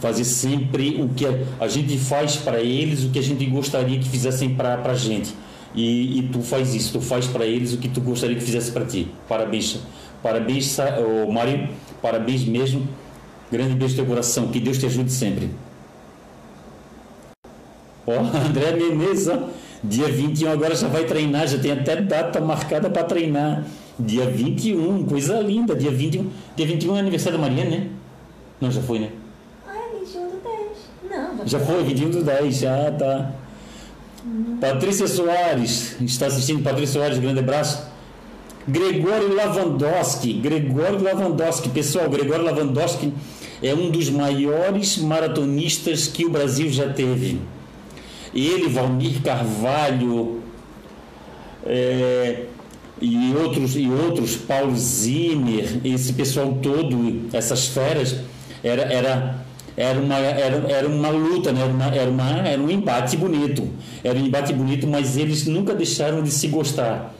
[0.00, 1.24] fazer sempre o que
[1.60, 5.34] a gente faz para eles, o que a gente gostaria que fizessem para a gente.
[5.74, 8.70] E, e, tu faz isso, tu faz para eles o que tu gostaria que fizesse
[8.70, 9.08] para ti.
[9.28, 9.80] Parabéns.
[10.22, 11.68] Parabéns, oh, Mário.
[12.00, 12.88] Parabéns mesmo.
[13.54, 14.48] Grande beijo no teu coração.
[14.48, 15.48] Que Deus te ajude sempre.
[18.04, 19.32] Ó, oh, André Menezes.
[19.84, 23.64] Dia 21 agora já vai treinar, já tem até data marcada para treinar.
[23.96, 25.76] Dia 21, coisa linda.
[25.76, 27.86] Dia 21, dia 21 é aniversário da Mariana, né?
[28.60, 29.10] Não, já foi, né?
[29.68, 30.56] Ah, é 21 do 10.
[31.10, 33.30] Não, já, Já foi, 21 do 10, já tá.
[34.60, 37.86] Patrícia Soares, está assistindo Patrícia Soares, grande abraço.
[38.66, 43.12] Gregório Lavandowski, Gregório Lavandowski, pessoal, Gregório Lavandowski
[43.62, 47.40] é um dos maiores maratonistas que o Brasil já teve
[48.34, 50.42] ele, Valmir Carvalho
[51.64, 52.44] é,
[53.00, 58.16] e outros e outros, Paulo Zimmer, esse pessoal todo, essas feras,
[58.62, 59.44] era, era,
[59.76, 61.62] era, uma, era, era uma luta, né?
[61.62, 63.68] era, uma, era, uma, era um embate bonito.
[64.02, 67.14] Era um embate bonito, mas eles nunca deixaram de se gostar.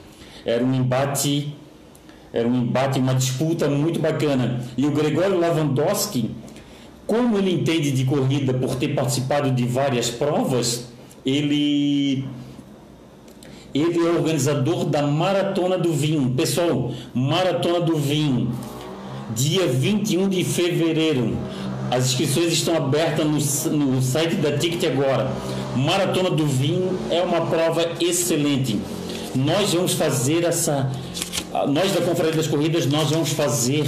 [0.44, 1.55] Era um embate,
[2.35, 4.61] era um embate, uma disputa muito bacana.
[4.77, 6.33] E o Gregório Lavandowski,
[7.07, 10.88] como ele entende de corrida por ter participado de várias provas,
[11.25, 12.25] ele
[13.73, 16.31] ele é organizador da Maratona do Vinho.
[16.31, 18.53] Pessoal, Maratona do Vinho,
[19.35, 21.37] dia 21 de fevereiro.
[21.90, 25.31] As inscrições estão abertas no, no site da Ticket agora.
[25.77, 28.81] Maratona do Vinho é uma prova excelente.
[29.35, 30.90] Nós vamos fazer essa.
[31.69, 33.87] Nós da Conferência das Corridas, nós vamos fazer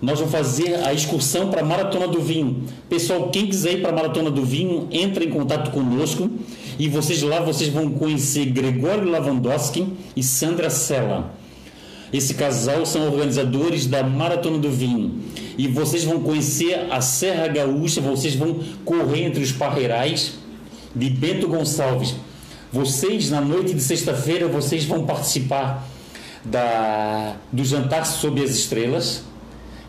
[0.00, 2.62] nós vamos fazer a excursão para a Maratona do Vinho.
[2.88, 6.30] Pessoal, quem quiser ir para a Maratona do Vinho, entre em contato conosco
[6.78, 11.34] e vocês lá vocês vão conhecer Gregório Lavandowski e Sandra Sella.
[12.10, 15.20] Esse casal são organizadores da Maratona do Vinho.
[15.58, 20.34] E vocês vão conhecer a Serra Gaúcha, vocês vão correr entre os parreirais
[20.96, 22.14] de Bento Gonçalves.
[22.72, 25.86] Vocês, na noite de sexta-feira, vocês vão participar
[26.44, 29.24] da, do jantar sob as estrelas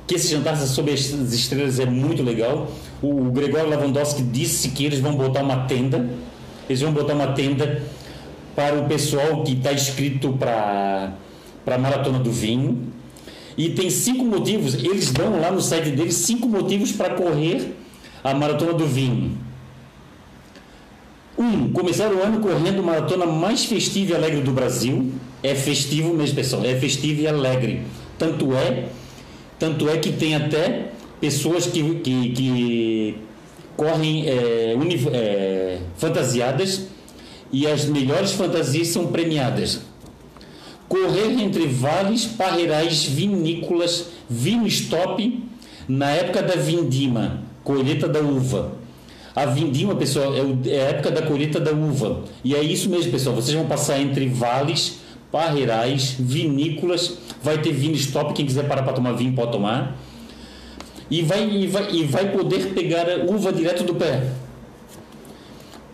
[0.09, 2.71] que esse jantar sobre as estrelas é muito legal.
[2.99, 6.09] O, o Gregório Lavandowski disse que eles vão botar uma tenda,
[6.67, 7.83] eles vão botar uma tenda
[8.55, 11.13] para o pessoal que está inscrito para
[11.67, 12.91] a Maratona do Vinho.
[13.55, 17.77] E tem cinco motivos, eles dão lá no site deles cinco motivos para correr
[18.23, 19.37] a Maratona do Vinho.
[21.37, 25.11] Um, começar o ano correndo a maratona mais festiva e alegre do Brasil.
[25.41, 26.63] É festivo mesmo, pessoal.
[26.65, 27.81] É festivo e alegre.
[28.17, 28.89] Tanto é,
[29.57, 33.15] tanto é que tem até pessoas que, que, que
[33.75, 34.75] correm é,
[35.13, 36.87] é, fantasiadas
[37.51, 39.81] e as melhores fantasias são premiadas.
[40.87, 45.43] Correr entre vales, parreirais, vinícolas, vinho stop
[45.87, 48.79] na época da vindima, colheita da uva
[49.35, 52.23] a vindima, pessoal, é, é a época da colheita da uva.
[52.43, 53.33] E é isso mesmo, pessoal.
[53.33, 54.99] Vocês vão passar entre vales,
[55.31, 57.17] parreirais, vinícolas.
[57.41, 58.33] Vai ter vinho stop.
[58.33, 59.95] Quem quiser parar para tomar vinho pode tomar.
[61.09, 64.23] E vai, e vai, e vai poder pegar a uva direto do pé.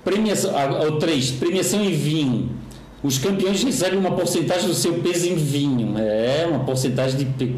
[0.04, 0.52] Premiação,
[0.88, 1.32] o 3.
[1.32, 2.52] Premiação em vinho.
[3.02, 5.98] Os campeões recebem uma porcentagem do seu peso em vinho.
[5.98, 7.56] É, uma porcentagem de.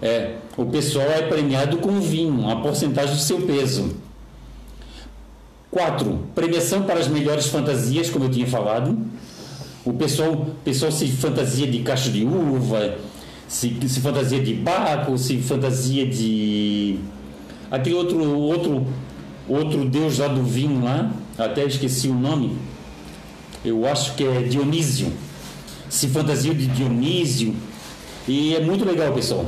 [0.00, 3.96] É, o pessoal é premiado com vinho, uma porcentagem do seu peso.
[5.70, 6.18] 4.
[6.34, 8.96] Premiação para as melhores fantasias, como eu tinha falado.
[9.88, 12.98] O pessoal, pessoal se fantasia de caixa de uva,
[13.48, 16.98] se, se fantasia de Baco, se fantasia de.
[17.70, 18.86] Aquele outro, outro,
[19.48, 22.58] outro deus lá do vinho lá, até esqueci o nome.
[23.64, 25.10] Eu acho que é Dionísio.
[25.88, 27.56] Se fantasia de Dionísio.
[28.28, 29.46] E é muito legal, pessoal.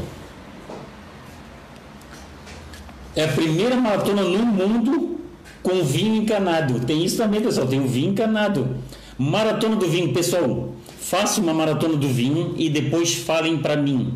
[3.15, 5.21] É a primeira maratona no mundo
[5.63, 6.81] com vinho encanado.
[6.81, 8.79] Tem isso também, pessoal, tem o vinho encanado.
[9.23, 14.15] Maratona do vinho, pessoal, faça uma maratona do vinho e depois falem para mim.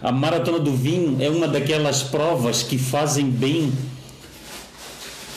[0.00, 3.72] A maratona do vinho é uma daquelas provas que fazem bem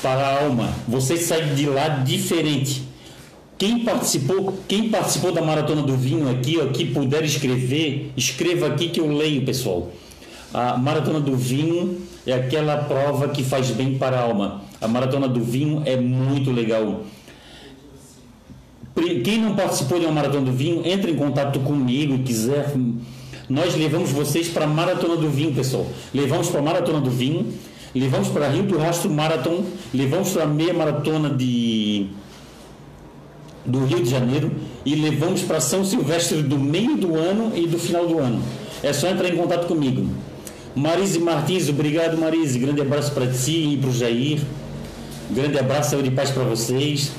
[0.03, 0.71] para a alma.
[0.88, 2.84] Você sai de lá diferente.
[3.58, 8.89] Quem participou, quem participou da maratona do vinho aqui, ó, que puder escrever, escreva aqui
[8.89, 9.91] que eu leio, pessoal.
[10.53, 14.62] A maratona do vinho é aquela prova que faz bem para a alma.
[14.80, 17.01] A maratona do vinho é muito legal.
[19.23, 22.73] Quem não participou de uma maratona do vinho, entre em contato comigo e quiser.
[23.47, 25.86] Nós levamos vocês para a maratona do vinho, pessoal.
[26.13, 27.53] Levamos para a maratona do vinho,
[27.93, 32.07] levamos para Rio do Rastro Marathon, levamos para a meia maratona de
[33.65, 34.51] do Rio de Janeiro
[34.86, 38.41] e levamos para São Silvestre do meio do ano e do final do ano.
[38.81, 40.07] É só entrar em contato comigo.
[40.73, 44.39] Marise Martins, obrigado Marise, grande abraço para ti e para o Jair.
[45.29, 47.12] Grande abraço, saúde e paz para vocês.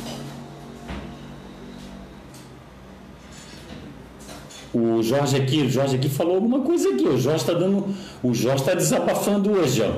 [4.72, 7.04] O Jorge aqui, o Jorge aqui falou alguma coisa aqui.
[7.04, 7.86] O Jorge está dando,
[8.22, 9.92] o Jorge está desabafando hoje, ó.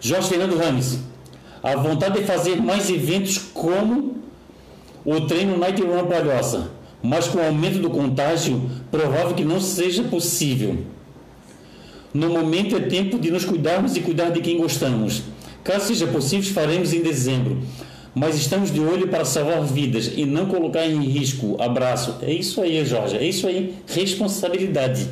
[0.00, 1.00] Jorge Fernando Rames,
[1.62, 4.16] a vontade de fazer mais eventos como
[5.04, 6.70] o treino Night Run Palhoça,
[7.02, 10.78] mas com o aumento do contágio, provável que não seja possível.
[12.12, 15.22] No momento é tempo de nos cuidarmos e cuidar de quem gostamos.
[15.62, 17.58] Caso seja possível, faremos em dezembro.
[18.18, 21.54] Mas estamos de olho para salvar vidas e não colocar em risco.
[21.60, 22.16] Abraço.
[22.22, 23.18] É isso aí, Jorge.
[23.18, 23.74] É isso aí.
[23.86, 25.06] Responsabilidade.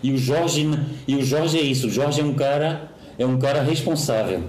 [0.00, 0.70] E o Jorge,
[1.08, 1.88] e o Jorge é isso.
[1.88, 4.44] O Jorge é um cara, é um cara responsável.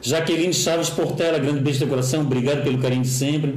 [0.00, 2.20] Jaqueline Chaves Portela, grande beijo do coração.
[2.20, 3.56] Obrigado pelo carinho de sempre.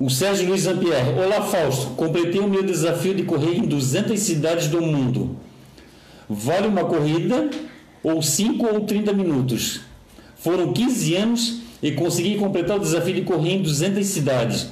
[0.00, 1.12] O Sérgio Luiz Ampierre.
[1.12, 1.90] Olá, Fausto.
[1.90, 5.36] Completei o meu desafio de correr em 200 cidades do mundo.
[6.28, 7.48] Vale uma corrida
[8.02, 9.82] ou 5 ou 30 minutos.
[10.46, 14.68] Foram 15 anos e consegui completar o desafio de correr em 200 cidades.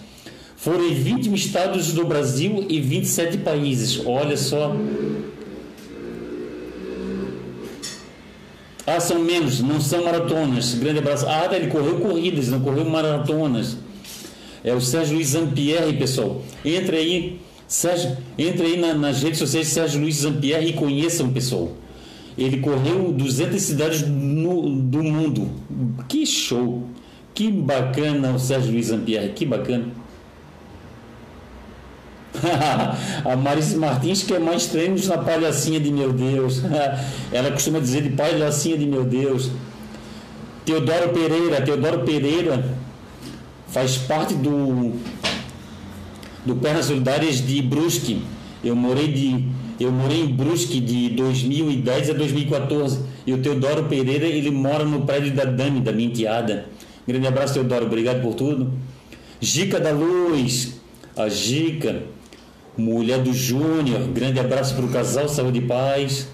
[0.56, 4.00] Foram em 20 estados do Brasil e 27 países.
[4.06, 4.76] Olha só.
[8.86, 10.74] Ah, são menos, não são maratonas.
[10.74, 11.26] Grande abraço.
[11.26, 13.76] Ah, ele correu corridas, não correu maratonas.
[14.62, 16.40] É o Sérgio Luiz Zampierre, pessoal.
[16.64, 21.72] Entre aí, Sérgio, entre aí na, nas redes sociais Sérgio Luiz Zampierre e conheçam, pessoal.
[22.36, 25.50] Ele correu 200 cidades no, do mundo.
[26.08, 26.82] Que show!
[27.32, 29.86] Que bacana o Sérgio Luiz Ampierre, que bacana.
[33.24, 36.62] a Marice Martins quer mais treinos na palhacinha de meu Deus.
[37.32, 39.50] Ela costuma dizer de palhacinha de meu Deus.
[40.64, 42.64] Teodoro Pereira, Teodoro Pereira
[43.68, 44.92] faz parte do
[46.44, 48.22] do Pernas Solidárias de Brusque.
[48.62, 49.48] Eu morei de
[49.80, 55.02] eu morei em Brusque de 2010 a 2014 e o Teodoro Pereira ele mora no
[55.02, 56.66] prédio da Dani, da minha enteada.
[57.06, 58.72] Grande abraço, Teodoro, obrigado por tudo.
[59.40, 60.80] Gica da Luz,
[61.16, 62.02] a Gica,
[62.76, 66.28] mulher do Júnior, grande abraço para o casal, saúde e paz.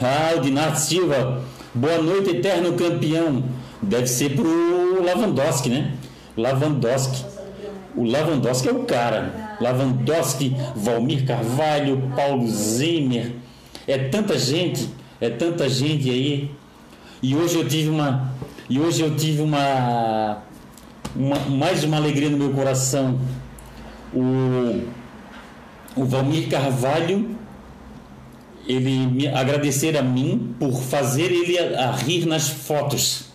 [0.00, 1.42] Ah, o Dinato Silva.
[1.74, 3.44] Boa noite, eterno campeão.
[3.80, 5.94] Deve ser pro Lavandowski, né?
[6.36, 7.24] Lavandowski.
[7.94, 9.45] O Lavandowski é o cara.
[9.60, 13.32] Lavandowski, Valmir Carvalho, Paulo Zimmer.
[13.86, 14.88] É tanta gente,
[15.20, 16.50] é tanta gente aí.
[17.22, 18.32] E hoje eu tive uma.
[18.68, 20.42] E hoje eu tive uma.
[21.14, 23.18] uma mais uma alegria no meu coração.
[24.12, 24.82] O,
[25.96, 27.36] o Valmir Carvalho
[28.66, 33.26] ele me agradecer a mim por fazer ele a, a rir nas fotos.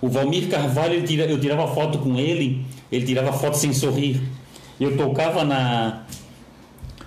[0.00, 4.22] O Valmir Carvalho, eu tirava foto com ele, ele tirava foto sem sorrir.
[4.80, 6.04] Eu tocava na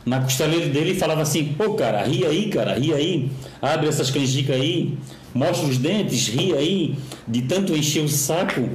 [0.05, 4.11] na costeleira dele e falava assim: pô, cara, ri aí, cara, ri aí, abre essas
[4.11, 4.97] canjicas aí,
[5.34, 6.95] mostra os dentes, ri aí,
[7.28, 8.69] de tanto encher o saco.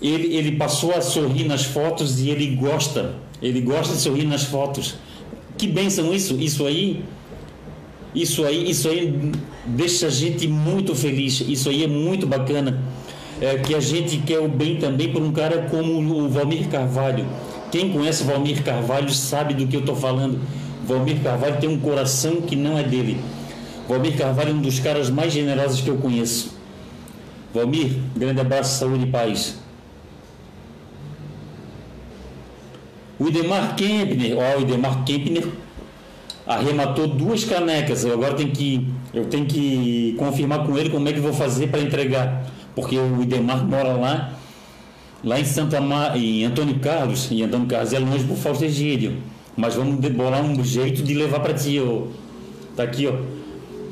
[0.00, 4.44] Ele, ele passou a sorrir nas fotos e ele gosta, ele gosta de sorrir nas
[4.44, 4.94] fotos.
[5.56, 7.02] Que bênção isso, isso aí
[8.14, 9.32] isso aí, isso aí
[9.66, 11.40] deixa a gente muito feliz.
[11.40, 12.82] Isso aí é muito bacana.
[13.40, 17.24] É, que a gente quer o bem também por um cara como o Valmir Carvalho.
[17.70, 20.40] Quem conhece Valmir Carvalho sabe do que eu estou falando.
[20.86, 23.20] Valmir Carvalho tem um coração que não é dele.
[23.88, 26.56] Valmir Carvalho é um dos caras mais generosos que eu conheço.
[27.52, 29.58] Valmir, grande abraço, saúde e paz.
[33.18, 35.48] O Idemar Kempner, ó, o Idemar Kempner
[36.46, 38.04] arrematou duas canecas.
[38.04, 41.66] Eu agora tenho que, eu tenho que confirmar com ele como é que vou fazer
[41.66, 44.37] para entregar, porque o Idemar mora lá,
[45.22, 49.16] lá em Santa Mar, em Antônio Carlos, e Antônio Carlos é longe por Fausto Egídio.
[49.56, 51.80] Mas vamos bolar um jeito de levar para ti.
[51.80, 52.06] Ó.
[52.76, 53.14] Tá aqui, ó.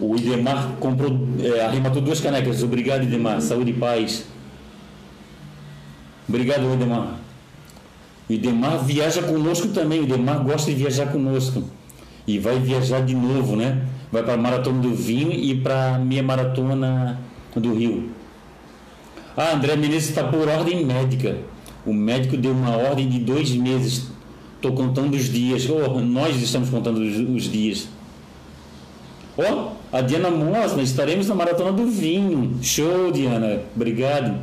[0.01, 2.62] O Idemar comprou, é, arrematou duas canecas.
[2.62, 3.41] Obrigado, Idemar.
[3.41, 4.27] Saúde e paz.
[6.29, 7.18] Obrigado, Idemar.
[8.29, 10.01] O Idemar viaja conosco também.
[10.01, 11.64] O Idemar gosta de viajar conosco
[12.27, 13.87] e vai viajar de novo, né?
[14.12, 17.18] Vai para a Maratona do Vinho e para a meia maratona
[17.57, 18.11] do Rio.
[19.37, 21.37] Ah, André Menezes está por ordem médica.
[21.84, 24.07] O médico deu uma ordem de dois meses.
[24.57, 25.68] Estou contando os dias.
[25.68, 27.89] Oh, nós estamos contando os, os dias.
[29.37, 32.59] Ó, oh, a Diana Mosna, estaremos na Maratona do Vinho.
[32.62, 33.61] Show, Diana.
[33.74, 34.41] Obrigado.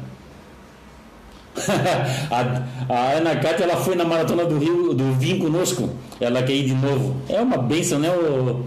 [2.31, 5.89] a, a, Ana Cátia ela foi na maratona do Rio do Vinho conosco.
[6.19, 7.15] Ela quer ir de novo.
[7.29, 8.09] É uma benção, né?
[8.09, 8.65] O,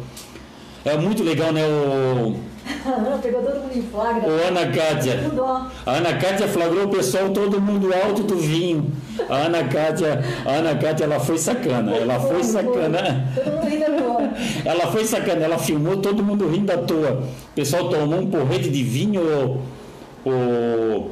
[0.85, 1.67] é muito legal, né?
[1.67, 2.37] O,
[3.23, 4.29] Pegou todo mundo em flagra.
[4.29, 5.21] O Ana Cátia.
[5.85, 8.93] A Ana Cátia flagrou o pessoal, todo mundo alto do vinho.
[9.29, 11.95] A Ana Cátia, a Ana Cátia, ela foi sacana.
[11.95, 13.29] Ela foi sacana.
[14.65, 17.23] Ela foi sacana, ela filmou todo mundo rindo à toa.
[17.23, 19.23] O pessoal tomou um porrete de vinho.
[20.25, 21.11] O,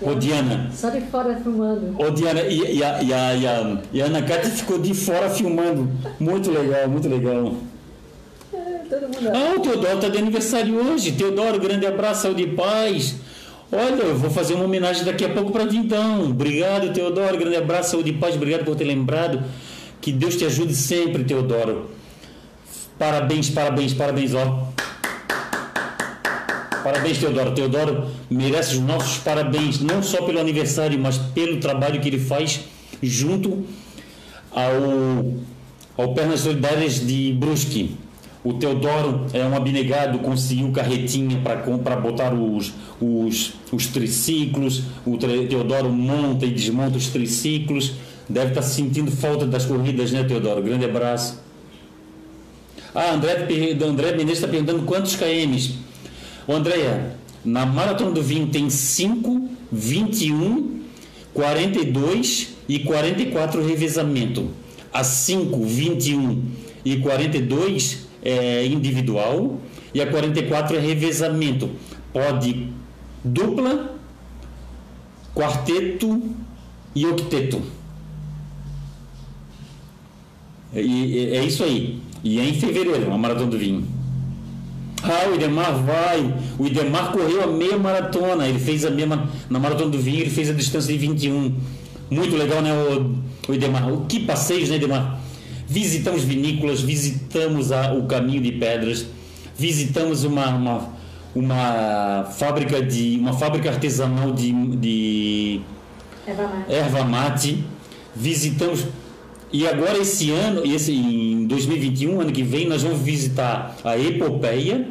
[0.00, 0.68] Ô Diana.
[0.72, 1.94] Só de fora filmando.
[2.02, 5.30] Ô Diana, e, a, e, a, e, a, e a Ana Cátia ficou de fora
[5.30, 5.88] filmando.
[6.18, 7.52] Muito legal, muito legal.
[8.92, 9.30] Todo mundo.
[9.34, 11.12] Ah, o Teodoro está de aniversário hoje.
[11.12, 13.16] Teodoro, grande abraço, saúde e paz.
[13.72, 16.24] Olha, eu vou fazer uma homenagem daqui a pouco para ti então.
[16.26, 18.36] Obrigado, Teodoro, grande abraço, saúde e paz.
[18.36, 19.42] Obrigado por ter lembrado.
[19.98, 21.88] Que Deus te ajude sempre, Teodoro.
[22.98, 24.68] Parabéns, parabéns, parabéns, ó.
[26.84, 27.54] Parabéns, Teodoro.
[27.54, 32.60] Teodoro merece os nossos parabéns, não só pelo aniversário, mas pelo trabalho que ele faz
[33.02, 33.64] junto
[34.50, 35.32] ao,
[35.96, 37.96] ao Pernas Solidárias de Brusque.
[38.44, 44.82] O Teodoro é um abnegado, conseguiu carretinha para botar os, os, os triciclos.
[45.06, 47.92] O Teodoro monta e desmonta os triciclos.
[48.28, 50.60] Deve estar tá sentindo falta das corridas, né, Teodoro?
[50.60, 51.40] Grande abraço.
[52.92, 53.46] Ah, André,
[53.86, 55.76] André Menezes está perguntando quantos KMs.
[56.46, 57.14] Ô Andréia,
[57.44, 60.80] na Maratona do Vinho tem 5, 21,
[61.32, 64.50] 42 e 44 revezamento.
[64.92, 66.42] A 5, 21
[66.84, 69.60] e 42 é individual
[69.92, 71.70] e a 44 é revezamento.
[72.12, 72.68] Pode
[73.24, 73.96] dupla,
[75.34, 76.22] quarteto
[76.94, 77.62] e octeto.
[80.74, 82.00] E, é isso aí.
[82.24, 83.86] E é em fevereiro a Maratona do Vinho.
[85.02, 86.32] Ah, o Idemar vai.
[86.58, 88.46] O Idemar correu a meia maratona.
[88.46, 89.28] Ele fez a mesma.
[89.50, 91.54] Na maratona do vinho, ele fez a distância de 21.
[92.08, 93.16] Muito legal, né, o,
[93.50, 93.92] o Idemar?
[93.92, 95.20] O que passeios, né, Idemar?
[95.72, 99.06] Visitamos vinícolas, visitamos a, o caminho de pedras,
[99.56, 100.88] visitamos uma, uma,
[101.34, 103.16] uma fábrica de.
[103.18, 105.60] uma fábrica artesanal de, de
[106.26, 106.72] erva mate.
[106.72, 107.64] erva mate.
[108.14, 108.84] Visitamos
[109.50, 114.88] e agora esse ano, esse, em 2021, ano que vem, nós vamos visitar a Epopeia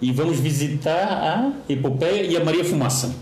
[0.00, 3.14] e vamos visitar a Epopeia e a Maria Fumaça.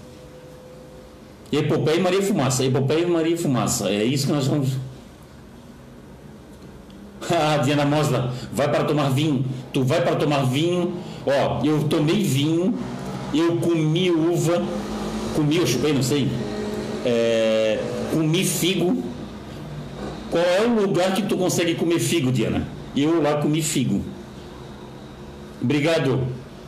[1.53, 2.65] Epopeia e Maria Fumaça.
[2.65, 3.89] Epopeia e Maria Fumaça.
[3.89, 4.71] É isso que nós vamos.
[7.31, 9.45] Ah, Diana Mosla, vai para tomar vinho.
[9.73, 10.95] Tu vai para tomar vinho.
[11.27, 12.75] Ó, eu tomei vinho,
[13.33, 14.63] eu comi uva,
[15.35, 16.29] comi, eu chupei, não sei.
[17.05, 17.79] É,
[18.13, 19.03] comi figo.
[20.31, 22.67] Qual é o lugar que tu consegue comer figo, Diana?
[22.97, 24.03] Eu lá comi figo.
[25.63, 26.27] Obrigado.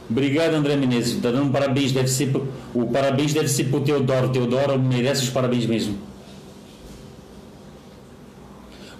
[0.08, 1.20] Obrigado, André Menezes.
[1.20, 1.92] Tá dando parabéns.
[1.92, 4.28] Deve ser pro, o parabéns deve ser pro Teodoro.
[4.28, 5.96] Teodoro merece os parabéns mesmo.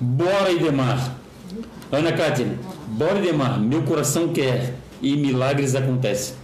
[0.01, 1.24] Bora, Idemar.
[1.95, 2.47] Ana Cátia,
[2.89, 3.61] bora, Idemar.
[3.61, 6.35] Meu coração quer e milagres acontecem.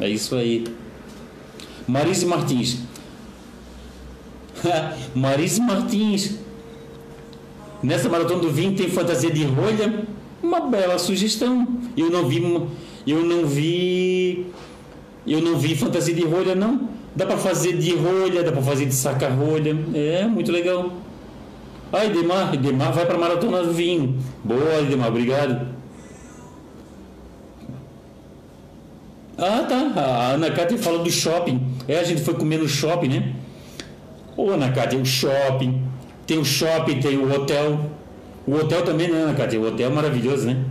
[0.00, 0.64] É isso aí.
[1.86, 2.78] Marise Martins.
[5.14, 6.38] Marise Martins.
[7.82, 10.04] Nessa maratona do vinho tem fantasia de rolha?
[10.42, 11.66] Uma bela sugestão.
[11.96, 12.40] Eu não vi
[13.06, 14.46] eu não vi
[15.26, 16.88] eu não vi fantasia de rolha não.
[17.16, 19.76] Dá para fazer de rolha, dá para fazer de saca rolha.
[19.94, 20.92] É muito legal.
[21.92, 24.18] Ah, Demar, Demar vai para maratona do vinho.
[24.44, 25.68] Boa, Demar, obrigado.
[29.36, 30.00] Ah, tá.
[30.00, 31.60] A Ana Cátia fala do shopping.
[31.88, 33.32] É, a gente foi comer no shopping, né?
[34.36, 35.82] Ô, Ana Cátia, o shopping.
[36.26, 37.80] Tem o shopping, tem o hotel.
[38.46, 39.58] O hotel também, né, Ana Cátia?
[39.58, 40.64] O hotel é maravilhoso, né?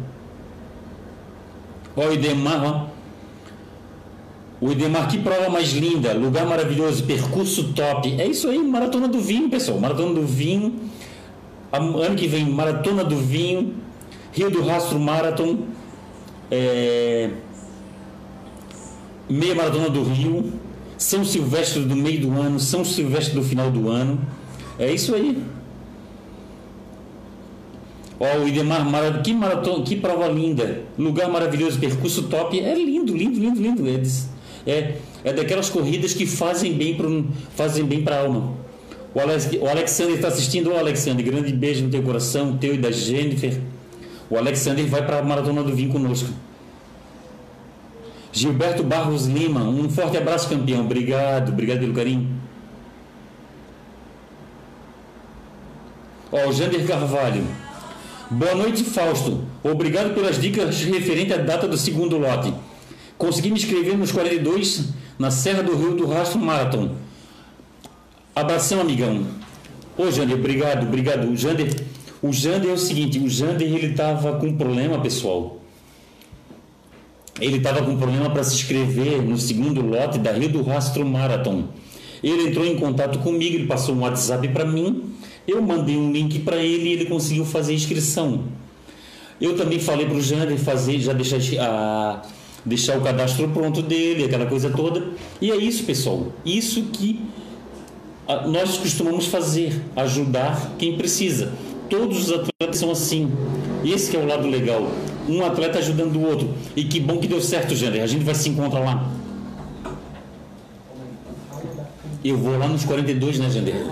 [1.98, 2.90] Olha o Idemar, ó.
[4.62, 8.22] O Idemar, que prova mais linda, lugar maravilhoso, percurso top.
[8.22, 9.80] É isso aí, Maratona do Vinho, pessoal.
[9.80, 10.80] Maratona do Vinho.
[11.72, 13.76] Ano que vem, Maratona do Vinho.
[14.32, 15.60] Rio do Rastro Marathon.
[16.50, 17.30] É...
[19.30, 20.54] Meia Maratona do Rio.
[20.98, 22.60] São Silvestre do meio do ano.
[22.60, 24.20] São Silvestre do final do ano.
[24.78, 25.42] É isso aí.
[28.20, 33.40] Ó, o Idemar, que maratona, que prova linda, lugar maravilhoso, percurso top, é lindo, lindo,
[33.40, 33.88] lindo, lindo.
[34.68, 37.08] É, é, daquelas corridas que fazem bem para
[37.56, 38.54] fazem bem para a alma.
[39.14, 42.78] O, Alex, o Alexander está assistindo, o Alexander, grande beijo no teu coração, teu e
[42.78, 43.60] da Jennifer.
[44.30, 46.30] O Alexander vai para a maratona do vinho conosco.
[48.32, 50.82] Gilberto Barros Lima, um forte abraço, campeão.
[50.82, 52.28] Obrigado, obrigado pelo carinho.
[56.32, 57.44] Ó, o Jander Carvalho.
[58.30, 59.44] Boa noite, Fausto.
[59.64, 62.54] Obrigado pelas dicas referente à data do segundo lote.
[63.18, 66.92] Consegui me inscrever nos 42 na Serra do Rio do Rastro Marathon.
[68.40, 69.26] Abração, amigão.
[69.98, 71.30] Ô, Jander, obrigado, obrigado.
[71.30, 71.74] O Jander,
[72.22, 75.60] o Jander é o seguinte, o Jander ele tava com um problema, pessoal.
[77.40, 81.06] Ele estava com um problema para se inscrever no segundo lote da Rio do Rastro
[81.06, 81.66] Marathon.
[82.22, 85.10] Ele entrou em contato comigo, ele passou um WhatsApp para mim
[85.50, 88.44] eu mandei um link para ele e ele conseguiu fazer a inscrição.
[89.42, 92.22] Eu também falei para o Jander fazer, já deixar, a,
[92.64, 95.08] deixar o cadastro pronto dele, aquela coisa toda.
[95.42, 96.32] E é isso, pessoal.
[96.46, 97.20] Isso que
[98.48, 101.52] nós costumamos fazer, ajudar quem precisa.
[101.90, 103.32] Todos os atletas são assim.
[103.84, 104.92] Esse é o lado legal.
[105.28, 106.54] Um atleta ajudando o outro.
[106.76, 108.04] E que bom que deu certo, Jander.
[108.04, 109.12] A gente vai se encontrar lá.
[112.24, 113.88] Eu vou lá nos 42, né, Jander?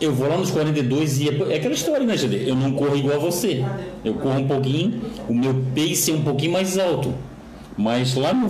[0.00, 2.48] eu vou lá nos 42 e é, é aquela história, né, Jader?
[2.48, 3.62] Eu não corro igual a você.
[4.04, 7.12] Eu corro um pouquinho, o meu pace é um pouquinho mais alto.
[7.76, 8.48] Mas lá, no,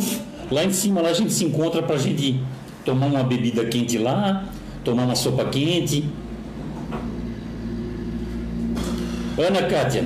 [0.51, 2.41] lá em cima, lá a gente se encontra pra gente
[2.85, 4.49] tomar uma bebida quente lá,
[4.85, 6.05] tomar uma sopa quente.
[9.39, 10.05] Ana Kátia,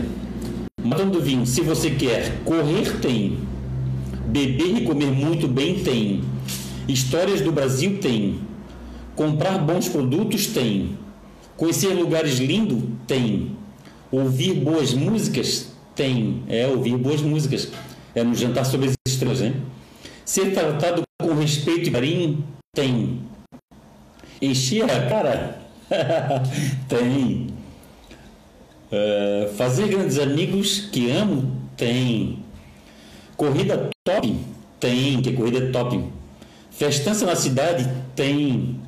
[0.83, 3.39] matando vinho, se você quer correr, tem.
[4.27, 6.23] Beber e comer muito bem, tem.
[6.89, 8.41] Histórias do Brasil, tem.
[9.15, 10.99] Comprar bons produtos, tem.
[11.57, 12.83] Conhecer lugares lindos?
[13.07, 13.57] Tem.
[14.11, 15.73] Ouvir boas músicas?
[15.95, 16.43] Tem.
[16.49, 17.71] É, ouvir boas músicas.
[18.15, 19.55] É no jantar sobre as estrelas, hein?
[20.25, 22.45] Ser tratado com respeito e carinho?
[22.75, 23.21] Tem.
[24.43, 25.61] Encher a cara?
[26.89, 27.47] tem.
[28.91, 31.57] Uh, fazer grandes amigos que amo?
[31.77, 32.41] Tem.
[33.37, 34.37] Corrida top?
[34.81, 36.05] Tem, que corrida é top.
[36.71, 37.89] Festança na cidade?
[38.17, 38.81] Tem.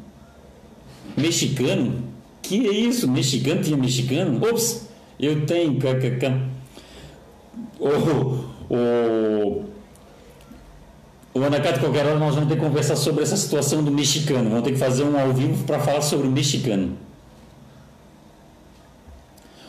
[1.17, 2.03] Mexicano?
[2.43, 3.09] Que é isso?
[3.09, 4.45] Mexicano tinha mexicano?
[4.47, 5.79] Ops, eu tenho.
[7.79, 9.65] O, o,
[11.37, 14.49] o Anacate, qualquer hora nós vamos ter que conversar sobre essa situação do mexicano.
[14.49, 16.97] Vamos ter que fazer um ao vivo para falar sobre o mexicano.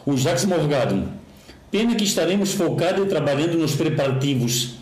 [0.05, 1.03] O Jacques Morgado.
[1.70, 4.76] Pena que estaremos focados e trabalhando nos preparativos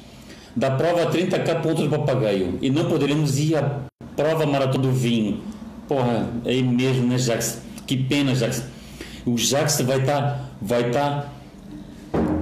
[0.55, 3.81] da prova 30K ponto do papagaio e não poderemos ir à
[4.15, 5.41] prova maratona do vinho.
[5.87, 7.59] Porra, é mesmo, né, Jacques?
[7.87, 8.63] Que pena, Jackson.
[9.25, 11.29] O Jackson vai estar tá, vai tá,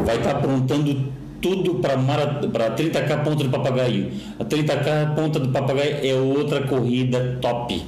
[0.06, 1.14] vai tá aprontando
[1.44, 4.12] tudo para 30k ponta do papagaio.
[4.39, 7.86] A 30k ponta do papagaio é outra corrida top.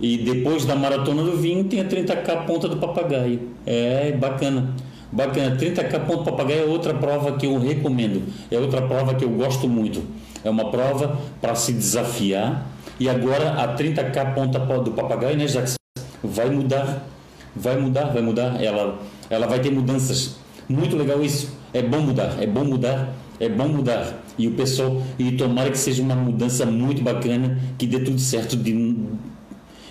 [0.00, 3.40] E depois da maratona do vinho tem a 30k ponta do papagaio.
[3.64, 4.74] É bacana.
[5.12, 5.56] Bacana.
[5.56, 8.24] 30k ponto papagaio é outra prova que eu recomendo.
[8.50, 10.02] É outra prova que eu gosto muito.
[10.44, 12.66] É uma prova para se desafiar.
[12.98, 15.76] E agora a 30k ponta do papagaio, né, Jackson?
[16.22, 17.06] Vai mudar.
[17.54, 18.62] Vai mudar, vai mudar.
[18.62, 18.98] Ela,
[19.30, 20.36] ela vai ter mudanças.
[20.68, 21.55] Muito legal isso.
[21.76, 24.22] É bom mudar, é bom mudar, é bom mudar.
[24.38, 28.56] E o pessoal, e tomara que seja uma mudança muito bacana, que dê tudo certo
[28.56, 28.96] de,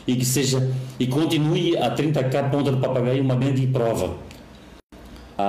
[0.08, 0.68] e que seja
[1.00, 4.16] e continue a 30k ponta do papagaio uma grande prova.
[5.38, 5.44] A,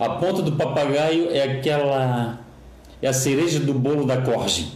[0.00, 2.40] a, a ponta do papagaio é aquela
[3.00, 4.72] é a cereja do bolo da corte.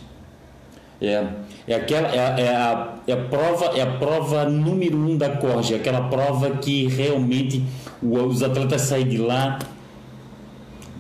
[1.03, 1.27] É,
[1.67, 5.75] é aquela é, é, a, é a prova é a prova número um da corte,
[5.75, 7.65] aquela prova que realmente
[8.01, 9.59] os atletas saem de lá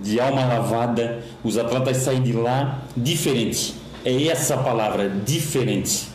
[0.02, 3.74] de alma lavada, os atletas saem de lá diferente.
[4.04, 6.08] É essa palavra, diferente.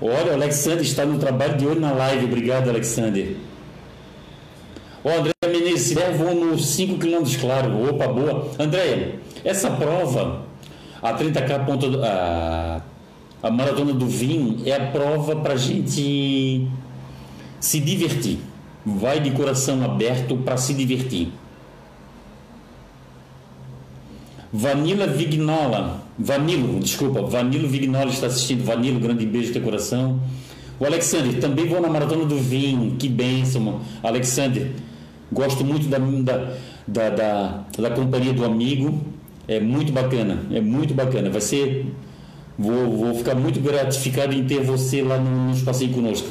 [0.00, 2.24] Olha, o Alexander está no trabalho de olho na live.
[2.24, 3.36] Obrigado, Alexander.
[5.04, 7.88] Ó, André Menezes, se der, vou nos 5 km, claro.
[7.88, 8.50] Opa, boa.
[8.58, 10.42] André, essa prova,
[11.00, 12.82] a 30K ponto, a,
[13.42, 16.68] a maratona do vinho, é a prova para gente
[17.60, 18.38] se divertir.
[18.84, 21.32] Vai de coração aberto para se divertir.
[24.52, 28.62] Vanila Vignola, Vanilo, desculpa, Vanilo Vignola está assistindo.
[28.62, 30.20] Vanilo, grande beijo de coração.
[30.78, 33.80] O Alexander, também vou na maratona do vinho, que bênção.
[34.02, 34.72] Alexander,
[35.30, 35.98] gosto muito da,
[36.86, 39.00] da, da, da, companhia do amigo,
[39.48, 41.30] é muito bacana, é muito bacana.
[41.30, 41.86] Vai ser,
[42.58, 46.28] vou, vou ficar muito gratificado em ter você lá no, no passeio conosco.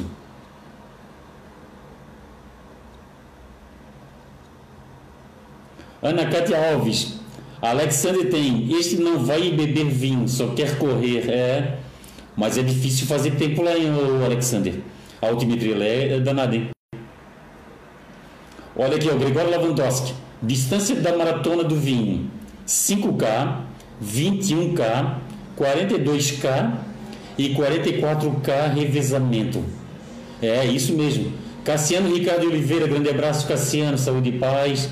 [6.02, 7.20] Ana Cátia Alves.
[7.60, 8.72] Alexandre tem.
[8.76, 11.30] Este não vai beber vinho, só quer correr.
[11.30, 11.78] É.
[12.36, 13.92] Mas é difícil fazer tempo lá, hein,
[14.24, 14.74] Alexander.
[15.20, 16.70] A altimetria é danada, hein?
[18.74, 20.12] Olha aqui, o Gregório Lavandowski.
[20.42, 22.28] Distância da maratona do vinho:
[22.66, 23.58] 5K,
[24.02, 25.14] 21K,
[25.56, 26.72] 42K
[27.38, 29.64] e 44K revezamento.
[30.42, 31.32] É isso mesmo.
[31.64, 34.90] Cassiano Ricardo Oliveira, grande abraço, Cassiano, saúde e paz.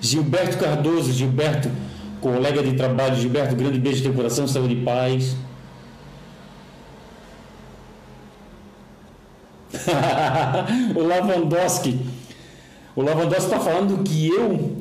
[0.00, 1.70] Gilberto Cardoso, Gilberto,
[2.20, 5.36] colega de trabalho, Gilberto, grande beijo de coração, saúde e paz.
[10.96, 12.00] o Lavandowski,
[12.96, 14.76] o Lavandowski está falando que eu,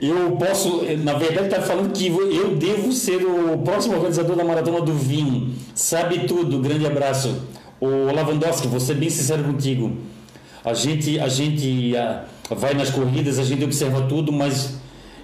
[0.00, 4.80] eu posso, na verdade está falando que eu devo ser o próximo organizador da Maratona
[4.80, 5.54] do Vinho.
[5.74, 7.42] Sabe tudo, grande abraço.
[7.80, 9.96] O Lavandowski, vou ser bem sincero contigo.
[10.64, 14.74] A gente, a gente, a, vai nas corridas, a gente observa tudo, mas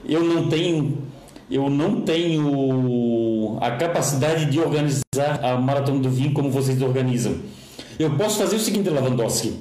[0.07, 0.99] eu não tenho
[1.51, 7.35] eu não tenho a capacidade de organizar a maratona do vinho como vocês organizam.
[7.99, 9.55] Eu posso fazer o seguinte, Lavandowski.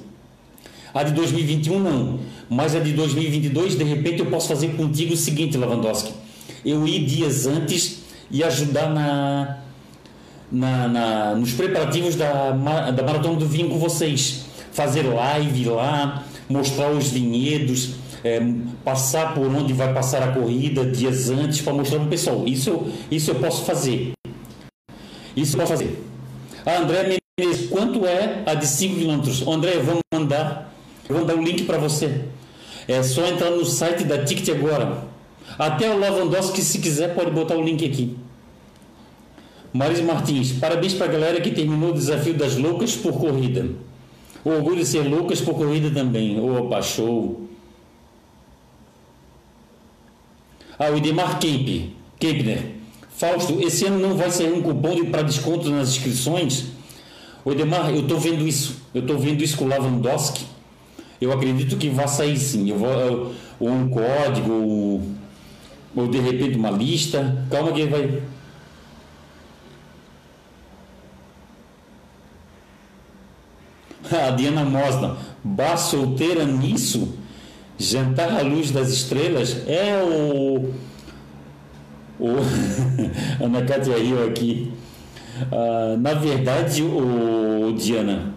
[0.94, 5.16] A de 2021 não, mas a de 2022, de repente, eu posso fazer contigo o
[5.16, 6.12] seguinte, Lavandowski.
[6.64, 9.58] Eu ir dias antes e ajudar na,
[10.50, 14.44] na, na nos preparativos da, da maratona do vinho com vocês.
[14.72, 17.94] Fazer live lá, mostrar os vinhedos,
[18.24, 18.40] é,
[18.84, 22.46] passar por onde vai passar a corrida dias antes para mostrar para o pessoal.
[22.46, 24.12] Isso, isso eu posso fazer.
[25.36, 26.04] Isso eu posso fazer.
[26.66, 29.50] A ah, André Menezes, quanto é a de 5 km?
[29.50, 30.74] André, eu vou mandar,
[31.08, 32.24] eu vou mandar um link para você.
[32.88, 35.04] É só entrar no site da Ticket agora.
[35.56, 38.16] Até o Lavandowski, se quiser, pode botar o link aqui.
[39.72, 43.70] Maris Martins, parabéns para a galera que terminou o desafio das loucas por corrida.
[44.44, 46.40] O orgulho de ser Lucas por corrida também.
[46.40, 47.48] Opa, show.
[50.78, 52.76] Ah, o Edmar Kemp, Kempner.
[53.10, 56.68] Fausto, esse ano não vai sair um cupom para desconto nas inscrições?
[57.44, 58.76] O Edmar, eu estou vendo isso.
[58.94, 60.46] Eu estou vendo isso com o Lavandowski.
[61.20, 62.70] Eu acredito que vai sair sim.
[62.70, 65.02] Eu vou, ou um código, ou,
[65.94, 67.46] ou de repente uma lista.
[67.50, 68.22] Calma que vai.
[74.26, 77.14] A Diana Mosna, bar solteira nisso?
[77.78, 79.56] Jantar à luz das estrelas?
[79.66, 80.70] É o.
[82.18, 82.28] o
[83.42, 84.72] Ana Cátia riu aqui.
[85.50, 88.34] Ah, na verdade, o Diana,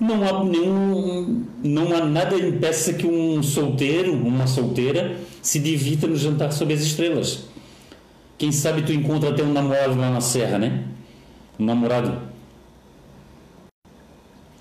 [0.00, 6.16] não há nenhum, não há nada impeça que um solteiro, uma solteira, se divirta no
[6.16, 7.46] jantar sob as estrelas.
[8.38, 10.84] Quem sabe tu encontra até um namorado lá na serra, né?
[11.58, 12.27] Um namorado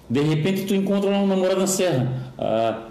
[0.10, 2.32] de repente tu encontra um namorado na serra.
[2.38, 2.84] Ah,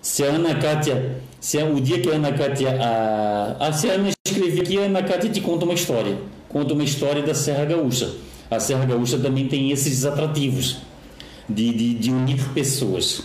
[0.00, 4.10] se a Ana Kátia, se o dia que a Ana Kátia, ah, ah, a Ana
[4.26, 6.18] escrever aqui, a Ana Kátia te conta uma história.
[6.48, 8.10] Conta uma história da Serra Gaúcha.
[8.50, 10.78] A Serra Gaúcha também tem esses atrativos.
[11.48, 13.22] de, de, de unir pessoas.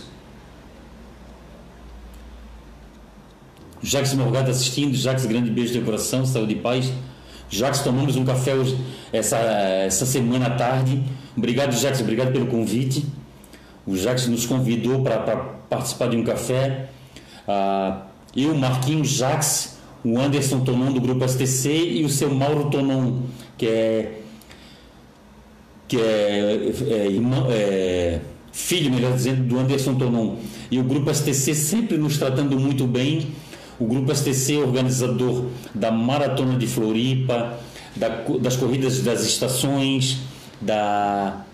[3.82, 6.92] Jacques Morgado assistindo, Jacques, grande beijo de coração, saúde e paz.
[7.50, 8.78] Jacques, tomamos um café hoje,
[9.12, 11.02] essa, essa semana à tarde.
[11.36, 13.06] Obrigado, Jacques, obrigado pelo convite.
[13.86, 15.18] O Jacques nos convidou para
[15.68, 16.88] participar de um café.
[17.48, 18.02] Ah,
[18.36, 23.22] eu, Marquinhos, Jacques, o Anderson Tonon do Grupo STC e o seu Mauro Tonon,
[23.56, 24.20] que é,
[25.88, 28.20] que é, é, irmão, é
[28.52, 30.36] filho, melhor dizendo, do Anderson Tonon.
[30.70, 33.28] E o Grupo STC sempre nos tratando muito bem
[33.78, 37.58] o Grupo STC, organizador da Maratona de Floripa,
[37.96, 38.08] da,
[38.40, 40.18] das corridas das estações,
[40.62, 41.44] da,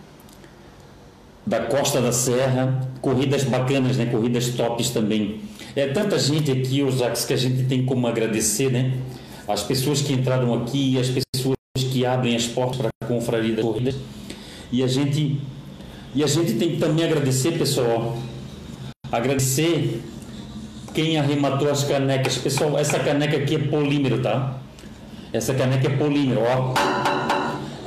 [1.46, 4.06] da Costa da Serra, corridas bacanas, né?
[4.06, 5.40] corridas tops também.
[5.74, 8.94] É tanta gente aqui, os Jacques, que a gente tem como agradecer, né?
[9.46, 13.64] As pessoas que entraram aqui, as pessoas que abrem as portas para a confraria das
[13.64, 13.94] corridas.
[14.70, 15.40] E a gente
[16.14, 18.16] e a gente tem que também agradecer, pessoal.
[19.10, 20.02] Agradecer
[20.94, 22.36] quem arrematou as canecas.
[22.36, 24.58] Pessoal, essa caneca aqui é polímero, tá?
[25.32, 26.74] Essa caneca é polímero, ó.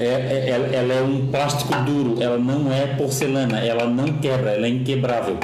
[0.01, 4.65] É, é, ela é um plástico duro, ela não é porcelana, ela não quebra, ela
[4.65, 5.37] é inquebrável.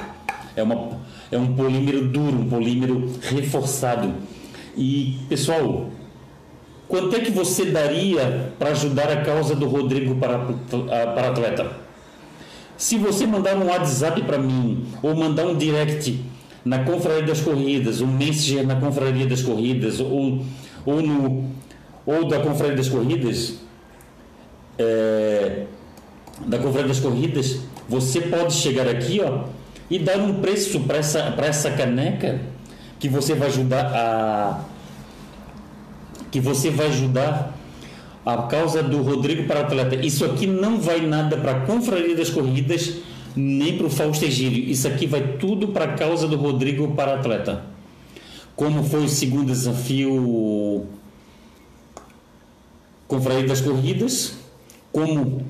[0.56, 0.98] É, uma,
[1.32, 4.12] é um polímero duro, um polímero reforçado.
[4.76, 5.92] E, pessoal,
[6.88, 11.72] quanto é que você daria para ajudar a causa do Rodrigo para, para atleta?
[12.76, 16.20] Se você mandar um WhatsApp para mim ou mandar um direct
[16.66, 20.44] na Confraria das Corridas, um Messenger na Confraria das Corridas, ou,
[20.84, 21.46] ou, no,
[22.08, 23.67] ou da Confraria das Corridas,
[24.78, 25.64] é,
[26.46, 29.46] da Confraria das Corridas, você pode chegar aqui ó,
[29.90, 32.40] e dar um preço para essa, essa caneca
[33.00, 34.66] que você vai ajudar a
[36.30, 37.58] que você vai ajudar
[38.26, 39.96] a causa do Rodrigo para atleta.
[39.96, 42.96] Isso aqui não vai nada para a Confraria das Corridas
[43.36, 44.70] nem para o Fausto Egílio.
[44.70, 47.64] Isso aqui vai tudo para a causa do Rodrigo para atleta.
[48.56, 50.86] Como foi o segundo desafio
[53.08, 54.34] com Frair das Corridas,
[54.92, 55.46] como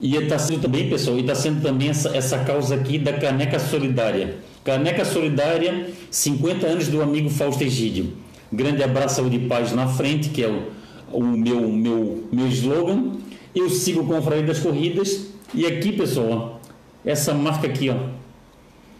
[0.00, 3.58] e está sendo também, pessoal, e está sendo também essa, essa causa aqui da caneca
[3.58, 4.36] solidária.
[4.62, 8.12] Caneca solidária, 50 anos do amigo Fausto Egídio.
[8.52, 10.68] Grande abraço, saúde e paz na frente, que é o,
[11.12, 13.14] o meu, meu, meu slogan.
[13.52, 15.30] Eu sigo com Frair das Corridas.
[15.52, 16.60] E aqui, pessoal,
[17.04, 17.96] essa marca aqui, ó.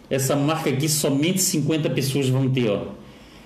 [0.09, 2.87] Essa marca aqui somente 50 pessoas vão ter, ó.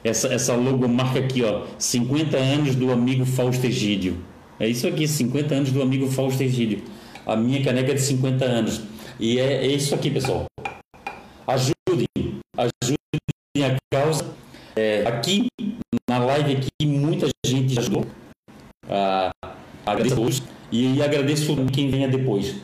[0.04, 1.66] Essa, essa logomarca aqui, ó.
[1.78, 4.18] 50 anos do amigo Fausto Egídio.
[4.60, 6.84] É isso aqui, 50 anos do amigo Fausto Egídio.
[7.26, 8.82] A minha caneca é de 50 anos.
[9.20, 10.45] E é, é isso aqui, pessoal.
[11.47, 12.08] Ajudem,
[12.58, 14.26] ajudem a causa.
[14.76, 15.47] É, aqui,
[16.10, 18.06] na live aqui, muita gente ajudou.
[18.89, 19.32] Ah,
[19.86, 22.56] agradeço hoje e, e agradeço quem venha depois.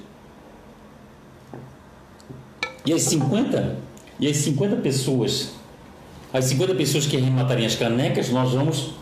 [2.86, 3.78] E as 50,
[4.20, 5.54] e as 50 pessoas,
[6.34, 8.94] as 50 pessoas que arrematarem as canecas, nós vamos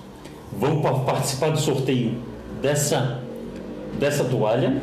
[0.51, 3.21] vamos participar do sorteio dessa
[3.99, 4.81] dessa toalha.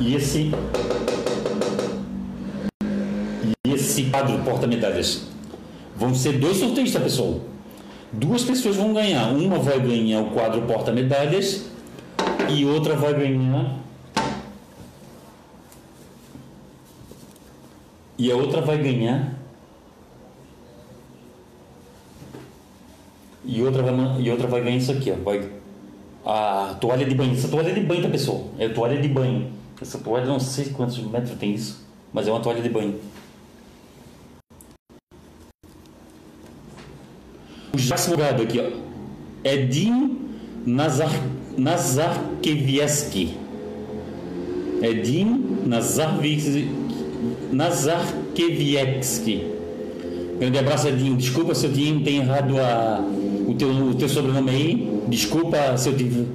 [0.00, 0.50] E esse
[3.66, 5.28] e esse quadro porta-medalhas.
[5.96, 7.40] Vão ser dois sorteios, tá, pessoal?
[8.12, 9.30] Duas pessoas vão ganhar.
[9.32, 11.66] Uma vai ganhar o quadro porta-medalhas
[12.48, 13.78] e outra vai ganhar.
[18.18, 19.39] E a outra vai ganhar.
[23.50, 25.16] E outra vai, e outra vai ganhar isso aqui, ó.
[25.24, 25.50] Vai,
[26.24, 27.32] a toalha de banho.
[27.32, 28.48] Essa toalha de banho, tá, pessoal?
[28.56, 29.50] É toalha de banho.
[29.82, 32.94] Essa toalha, não sei quantos metros tem isso, mas é uma toalha de banho.
[37.74, 38.70] O Jacques Morgado aqui, ó.
[39.42, 40.16] Edinho
[40.64, 41.10] Nazar
[41.58, 43.34] Nazarkiewicz.
[44.80, 46.68] Edim Nazarkiewicz.
[50.38, 51.16] Grande abraço, Edinho.
[51.16, 53.04] Desculpa se eu tenho errado a,
[53.50, 55.00] o, teu, o teu sobrenome aí.
[55.08, 56.26] Desculpa se eu tive.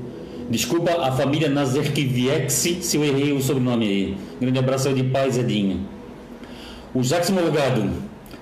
[0.49, 4.18] Desculpa a família Nazarkiewicz se eu errei o sobrenome aí.
[4.39, 5.80] Grande abraço de paz, Edinho.
[6.93, 7.89] O Jacques Morgado.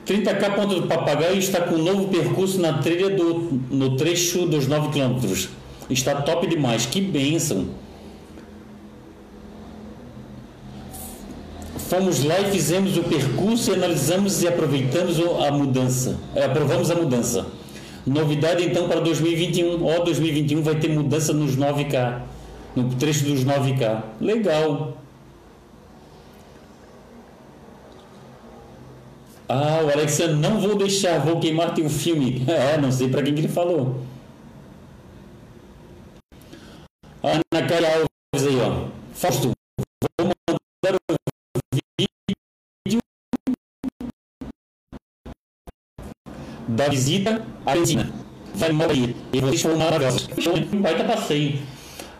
[0.05, 4.67] 30K Ponto do Papagaio está com um novo percurso na trilha do, no trecho dos
[4.67, 5.49] 9 quilômetros.
[5.89, 7.67] Está top demais, que bênção.
[11.77, 16.17] Fomos lá e fizemos o percurso e analisamos e aproveitamos a mudança.
[16.35, 17.45] É, aprovamos a mudança.
[18.05, 19.85] Novidade então para 2021.
[19.85, 22.21] Ó, 2021 vai ter mudança nos 9K.
[22.75, 24.03] No trecho dos 9K.
[24.19, 24.97] Legal.
[29.47, 32.43] Ah, o Alexandre, não vou deixar, vou queimar teu filme.
[32.49, 34.01] É, não sei para quem que ele falou.
[37.21, 39.52] Ana Caia Alves, Fausto,
[46.75, 48.09] da visita à Argentina.
[48.55, 49.15] Vai morrer.
[49.31, 50.29] E vocês foram maravilhosos.
[50.73, 51.59] Um baita passeio.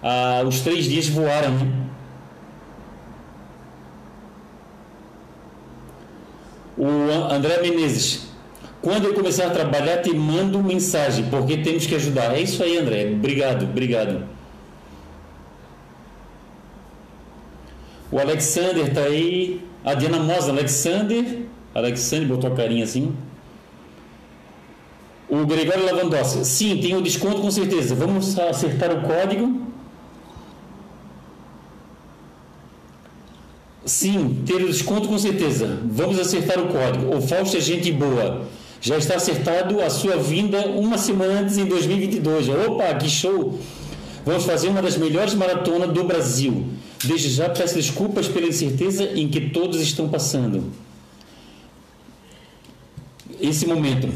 [0.02, 1.72] Ah, os três dias voaram, né?
[6.78, 6.88] O
[7.32, 8.28] André Menezes.
[8.82, 12.36] Quando eu começar a trabalhar, te mando mensagem, porque temos que ajudar.
[12.36, 13.12] É isso aí, André.
[13.14, 14.26] Obrigado, obrigado.
[18.12, 19.62] O Alexander tá aí.
[19.86, 21.44] A Diana Mosa, Alexander.
[21.74, 23.16] Alexander botou a carinha assim.
[25.34, 26.46] O Gregório Lavandossi.
[26.46, 27.96] Sim, tem o desconto com certeza.
[27.96, 29.64] Vamos acertar o código.
[33.84, 35.80] Sim, ter o desconto com certeza.
[35.86, 37.18] Vamos acertar o código.
[37.18, 38.48] O Fausto é gente boa.
[38.80, 42.50] Já está acertado a sua vinda uma semana antes em 2022.
[42.50, 43.58] Opa, que show!
[44.24, 46.68] Vamos fazer uma das melhores maratonas do Brasil.
[47.04, 50.72] Desde já peço desculpas pela incerteza em que todos estão passando.
[53.42, 54.10] Esse momento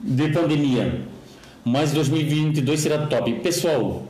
[0.00, 1.02] de pandemia.
[1.64, 3.32] Mas 2022 será top.
[3.40, 4.04] Pessoal,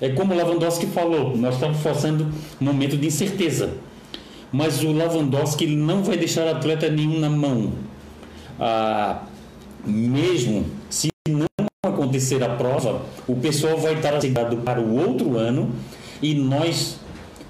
[0.00, 2.26] é como o Lavandowski falou, nós estamos passando
[2.60, 3.70] um momento de incerteza
[4.54, 7.72] mas o Lavandowski não vai deixar atleta nenhum na mão.
[8.56, 9.22] Ah,
[9.84, 11.46] mesmo se não
[11.84, 15.72] acontecer a prova, o pessoal vai estar assegurado para o outro ano
[16.22, 17.00] e nós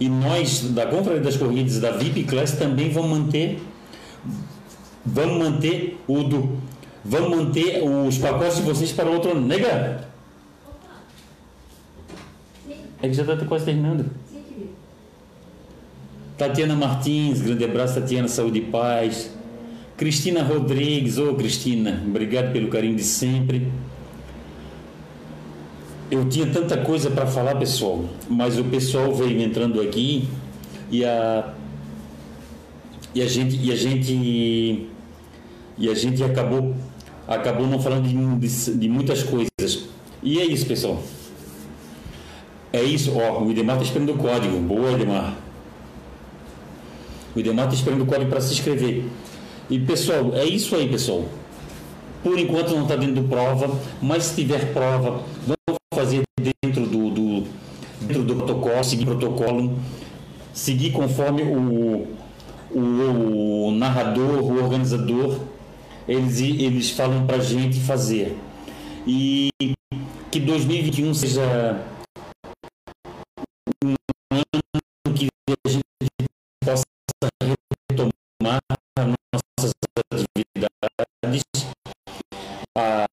[0.00, 3.62] e nós da Confraria das Corridas da VIP Class também vamos manter
[5.04, 6.56] vamos manter o do
[7.04, 9.46] vamos manter os pacotes de vocês para outro ano.
[9.46, 10.08] Nega!
[13.02, 14.10] É que já está quase terminando.
[16.38, 19.30] Tatiana Martins, grande abraço, Tatiana, saúde e paz.
[19.96, 23.70] Cristina Rodrigues, ô oh, Cristina, obrigado pelo carinho de sempre.
[26.10, 30.28] Eu tinha tanta coisa para falar, pessoal, mas o pessoal veio entrando aqui
[30.90, 31.54] e a
[33.14, 34.88] e a gente e a gente
[35.78, 36.74] e a gente acabou
[37.26, 39.88] acabou não falando de, de, de muitas coisas.
[40.22, 41.02] E é isso, pessoal.
[42.72, 44.58] É isso, ó, o Idemar está esperando o código.
[44.58, 45.34] Boa, Idemar.
[47.34, 49.04] O Idemar está esperando o código para se inscrever.
[49.70, 51.24] E pessoal, é isso aí, pessoal.
[52.22, 56.22] Por enquanto não está dentro prova, mas se tiver prova, vamos fazer
[56.62, 57.44] dentro do, do,
[58.00, 59.78] dentro do protocolo, seguir protocolo,
[60.52, 62.08] seguir conforme o,
[62.74, 65.38] o, o narrador, o organizador,
[66.06, 68.36] eles, eles falam para a gente fazer.
[69.06, 69.50] E
[70.30, 71.84] que 2021 seja
[73.84, 73.94] um
[74.32, 75.28] ano que
[75.66, 75.84] a gente
[76.64, 76.82] possa
[77.90, 78.60] retomar
[79.02, 79.72] nossas
[80.12, 81.44] atividades.
[82.76, 83.06] Ah,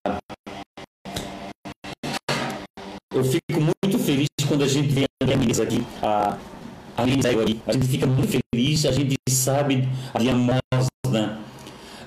[3.13, 5.05] eu fico muito feliz quando a gente vem
[5.63, 6.37] aqui, a,
[6.97, 7.03] a,
[7.67, 11.40] a gente fica muito feliz, a gente sabe a Diamosa,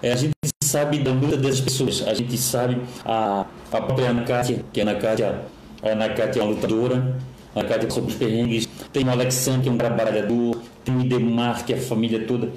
[0.05, 4.23] é, a gente sabe da luta das pessoas, a gente sabe a, a própria Ana
[4.25, 5.41] Kátia, que a Ana Kátia,
[5.83, 7.17] a Ana Kátia é uma lutadora,
[7.55, 11.01] a Ana Kátia sobre os perrengues, tem o Alexandre, que é um trabalhador, tem o
[11.01, 12.53] Idemar, que é a família toda,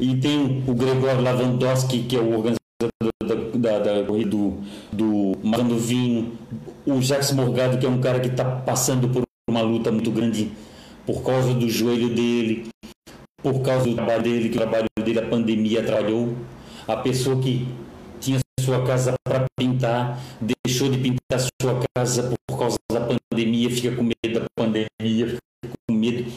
[0.00, 4.54] e tem o Gregório Lavandowski, que é o organizador da, da, corrida do,
[4.90, 6.38] do Marando Vinho,
[6.86, 10.52] o Jacques Morgado, que é um cara que está passando por uma luta muito grande
[11.04, 12.66] por causa do joelho dele,
[13.52, 16.36] por causa do trabalho dele, que o trabalho dele, a pandemia trabalhou.
[16.88, 17.68] A pessoa que
[18.18, 23.94] tinha sua casa para pintar, deixou de pintar sua casa por causa da pandemia, fica
[23.94, 26.32] com medo da pandemia, fica com medo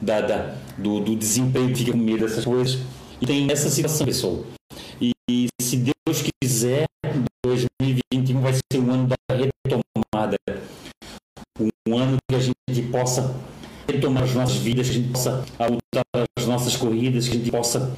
[0.00, 2.80] da, da do, do, desemprego, fica com medo dessas coisas.
[3.20, 4.42] E tem essa situação, pessoal.
[4.98, 6.86] E, e se Deus quiser,
[7.44, 10.36] 2021 vai ser um ano da retomada.
[11.86, 13.36] Um ano que a gente possa
[13.90, 16.04] retomar as nossas vidas, que a gente possa lutar
[16.38, 17.96] as nossas corridas, que a gente possa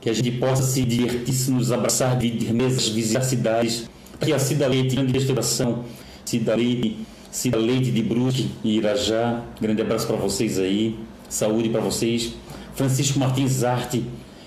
[0.00, 3.90] que a gente possa se divertir, se nos abraçar de mesas, visitar cidades.
[4.20, 5.84] Aqui a Cida Leite, grande restauração,
[6.24, 6.98] Cida Leite,
[7.32, 9.42] Cida Leite de Brusque e Irajá.
[9.60, 10.96] Grande abraço para vocês aí,
[11.28, 12.34] saúde para vocês.
[12.76, 14.04] Francisco Martins Arte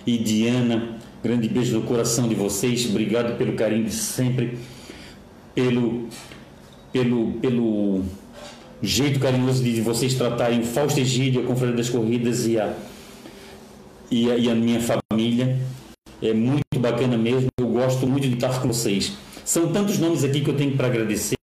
[0.08, 2.86] e Diana, grande beijo no coração de vocês.
[2.90, 4.58] Obrigado pelo carinho de sempre,
[5.54, 6.08] pelo
[6.94, 8.06] pelo pelo
[8.82, 12.74] jeito carinhoso de vocês tratarem o Fausto Egídio, a das Corridas e a,
[14.10, 15.60] e a, e a minha família.
[16.22, 19.14] É muito bacana mesmo, eu gosto muito de estar com vocês.
[19.44, 21.36] São tantos nomes aqui que eu tenho para agradecer.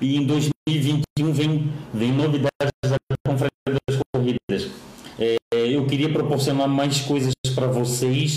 [0.00, 2.50] E em 2021 vem, vem novidades
[2.84, 2.96] da
[3.26, 3.50] Confraria
[3.88, 4.70] das Corridas.
[5.18, 8.36] É, eu queria proporcionar mais coisas para vocês,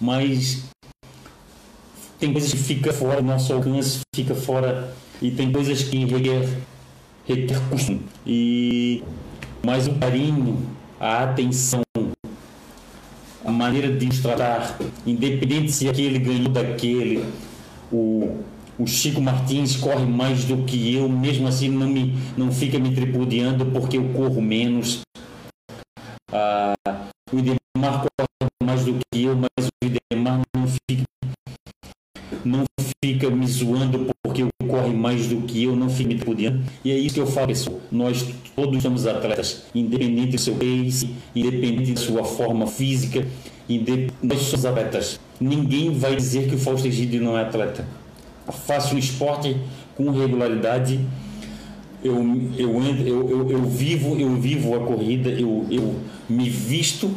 [0.00, 0.64] mas
[2.18, 6.48] tem coisas que fica fora do nosso alcance, fica fora e tem coisas que requer,
[7.26, 8.00] repercussão.
[8.26, 9.02] E
[9.64, 10.66] mais o carinho,
[11.00, 11.82] a atenção,
[13.44, 17.24] a maneira de nos tratar, independente se aquele ganhou daquele,
[17.92, 18.38] o,
[18.78, 22.94] o Chico Martins corre mais do que eu, mesmo assim não, me, não fica me
[22.94, 25.00] tripudiando porque eu corro menos.
[26.32, 26.74] Ah,
[27.32, 31.04] o Idemar corre mais do que eu, mas o Idemar não fica,
[32.44, 32.64] não
[33.04, 36.62] fica me zoando porque eu corre mais do que eu, não fica me tripudiando.
[36.84, 37.80] E é isso que eu falo, pessoal.
[37.90, 38.24] Nós
[38.54, 43.26] todos somos atletas, independente do seu pace, independente da sua forma física,
[44.22, 45.20] nós somos atletas.
[45.40, 47.86] Ninguém vai dizer que o Fausto Egídio não é atleta.
[48.66, 49.56] Faço um esporte
[49.94, 50.98] com regularidade.
[52.02, 52.14] Eu,
[52.56, 55.96] eu, eu, eu, eu vivo eu vivo a corrida, eu, eu
[56.28, 57.10] me visto,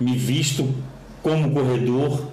[0.00, 0.68] me visto
[1.22, 2.28] como corredor.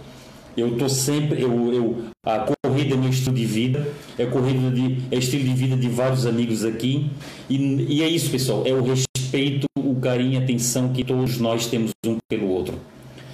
[0.55, 4.97] Eu estou sempre, eu, eu, a corrida é meu estilo de vida, é corrida de,
[5.11, 7.11] é estilo de vida de vários amigos aqui.
[7.47, 7.55] E,
[7.87, 11.91] e é isso, pessoal, é o respeito, o carinho, a atenção que todos nós temos
[12.03, 12.79] um pelo outro.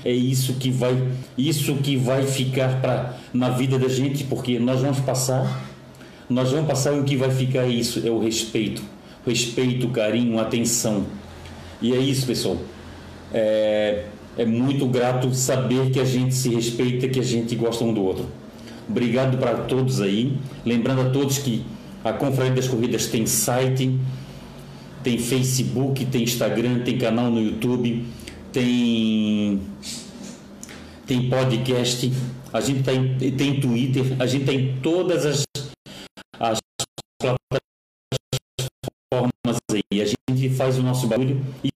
[0.03, 0.97] É isso que vai
[1.37, 5.69] isso que vai ficar para na vida da gente porque nós vamos passar
[6.27, 8.81] nós vamos passar e o que vai ficar é isso é o respeito.
[9.25, 11.05] Respeito carinho atenção.
[11.81, 12.57] E é isso pessoal.
[13.31, 14.05] É,
[14.37, 18.03] é muito grato saber que a gente se respeita que a gente gosta um do
[18.03, 18.40] outro
[18.91, 20.37] obrigado para todos aí.
[20.65, 21.65] Lembrando a todos que
[22.03, 23.99] a Conferência das Corridas tem site
[25.03, 28.05] tem Facebook tem Instagram tem canal no YouTube
[28.51, 29.59] tem
[31.11, 32.09] tem podcast,
[32.53, 35.43] a gente tem, tem Twitter, a gente tem todas as,
[36.39, 36.57] as
[37.19, 37.49] plataformas
[39.73, 40.01] aí.
[40.01, 41.69] A gente faz o nosso barulho e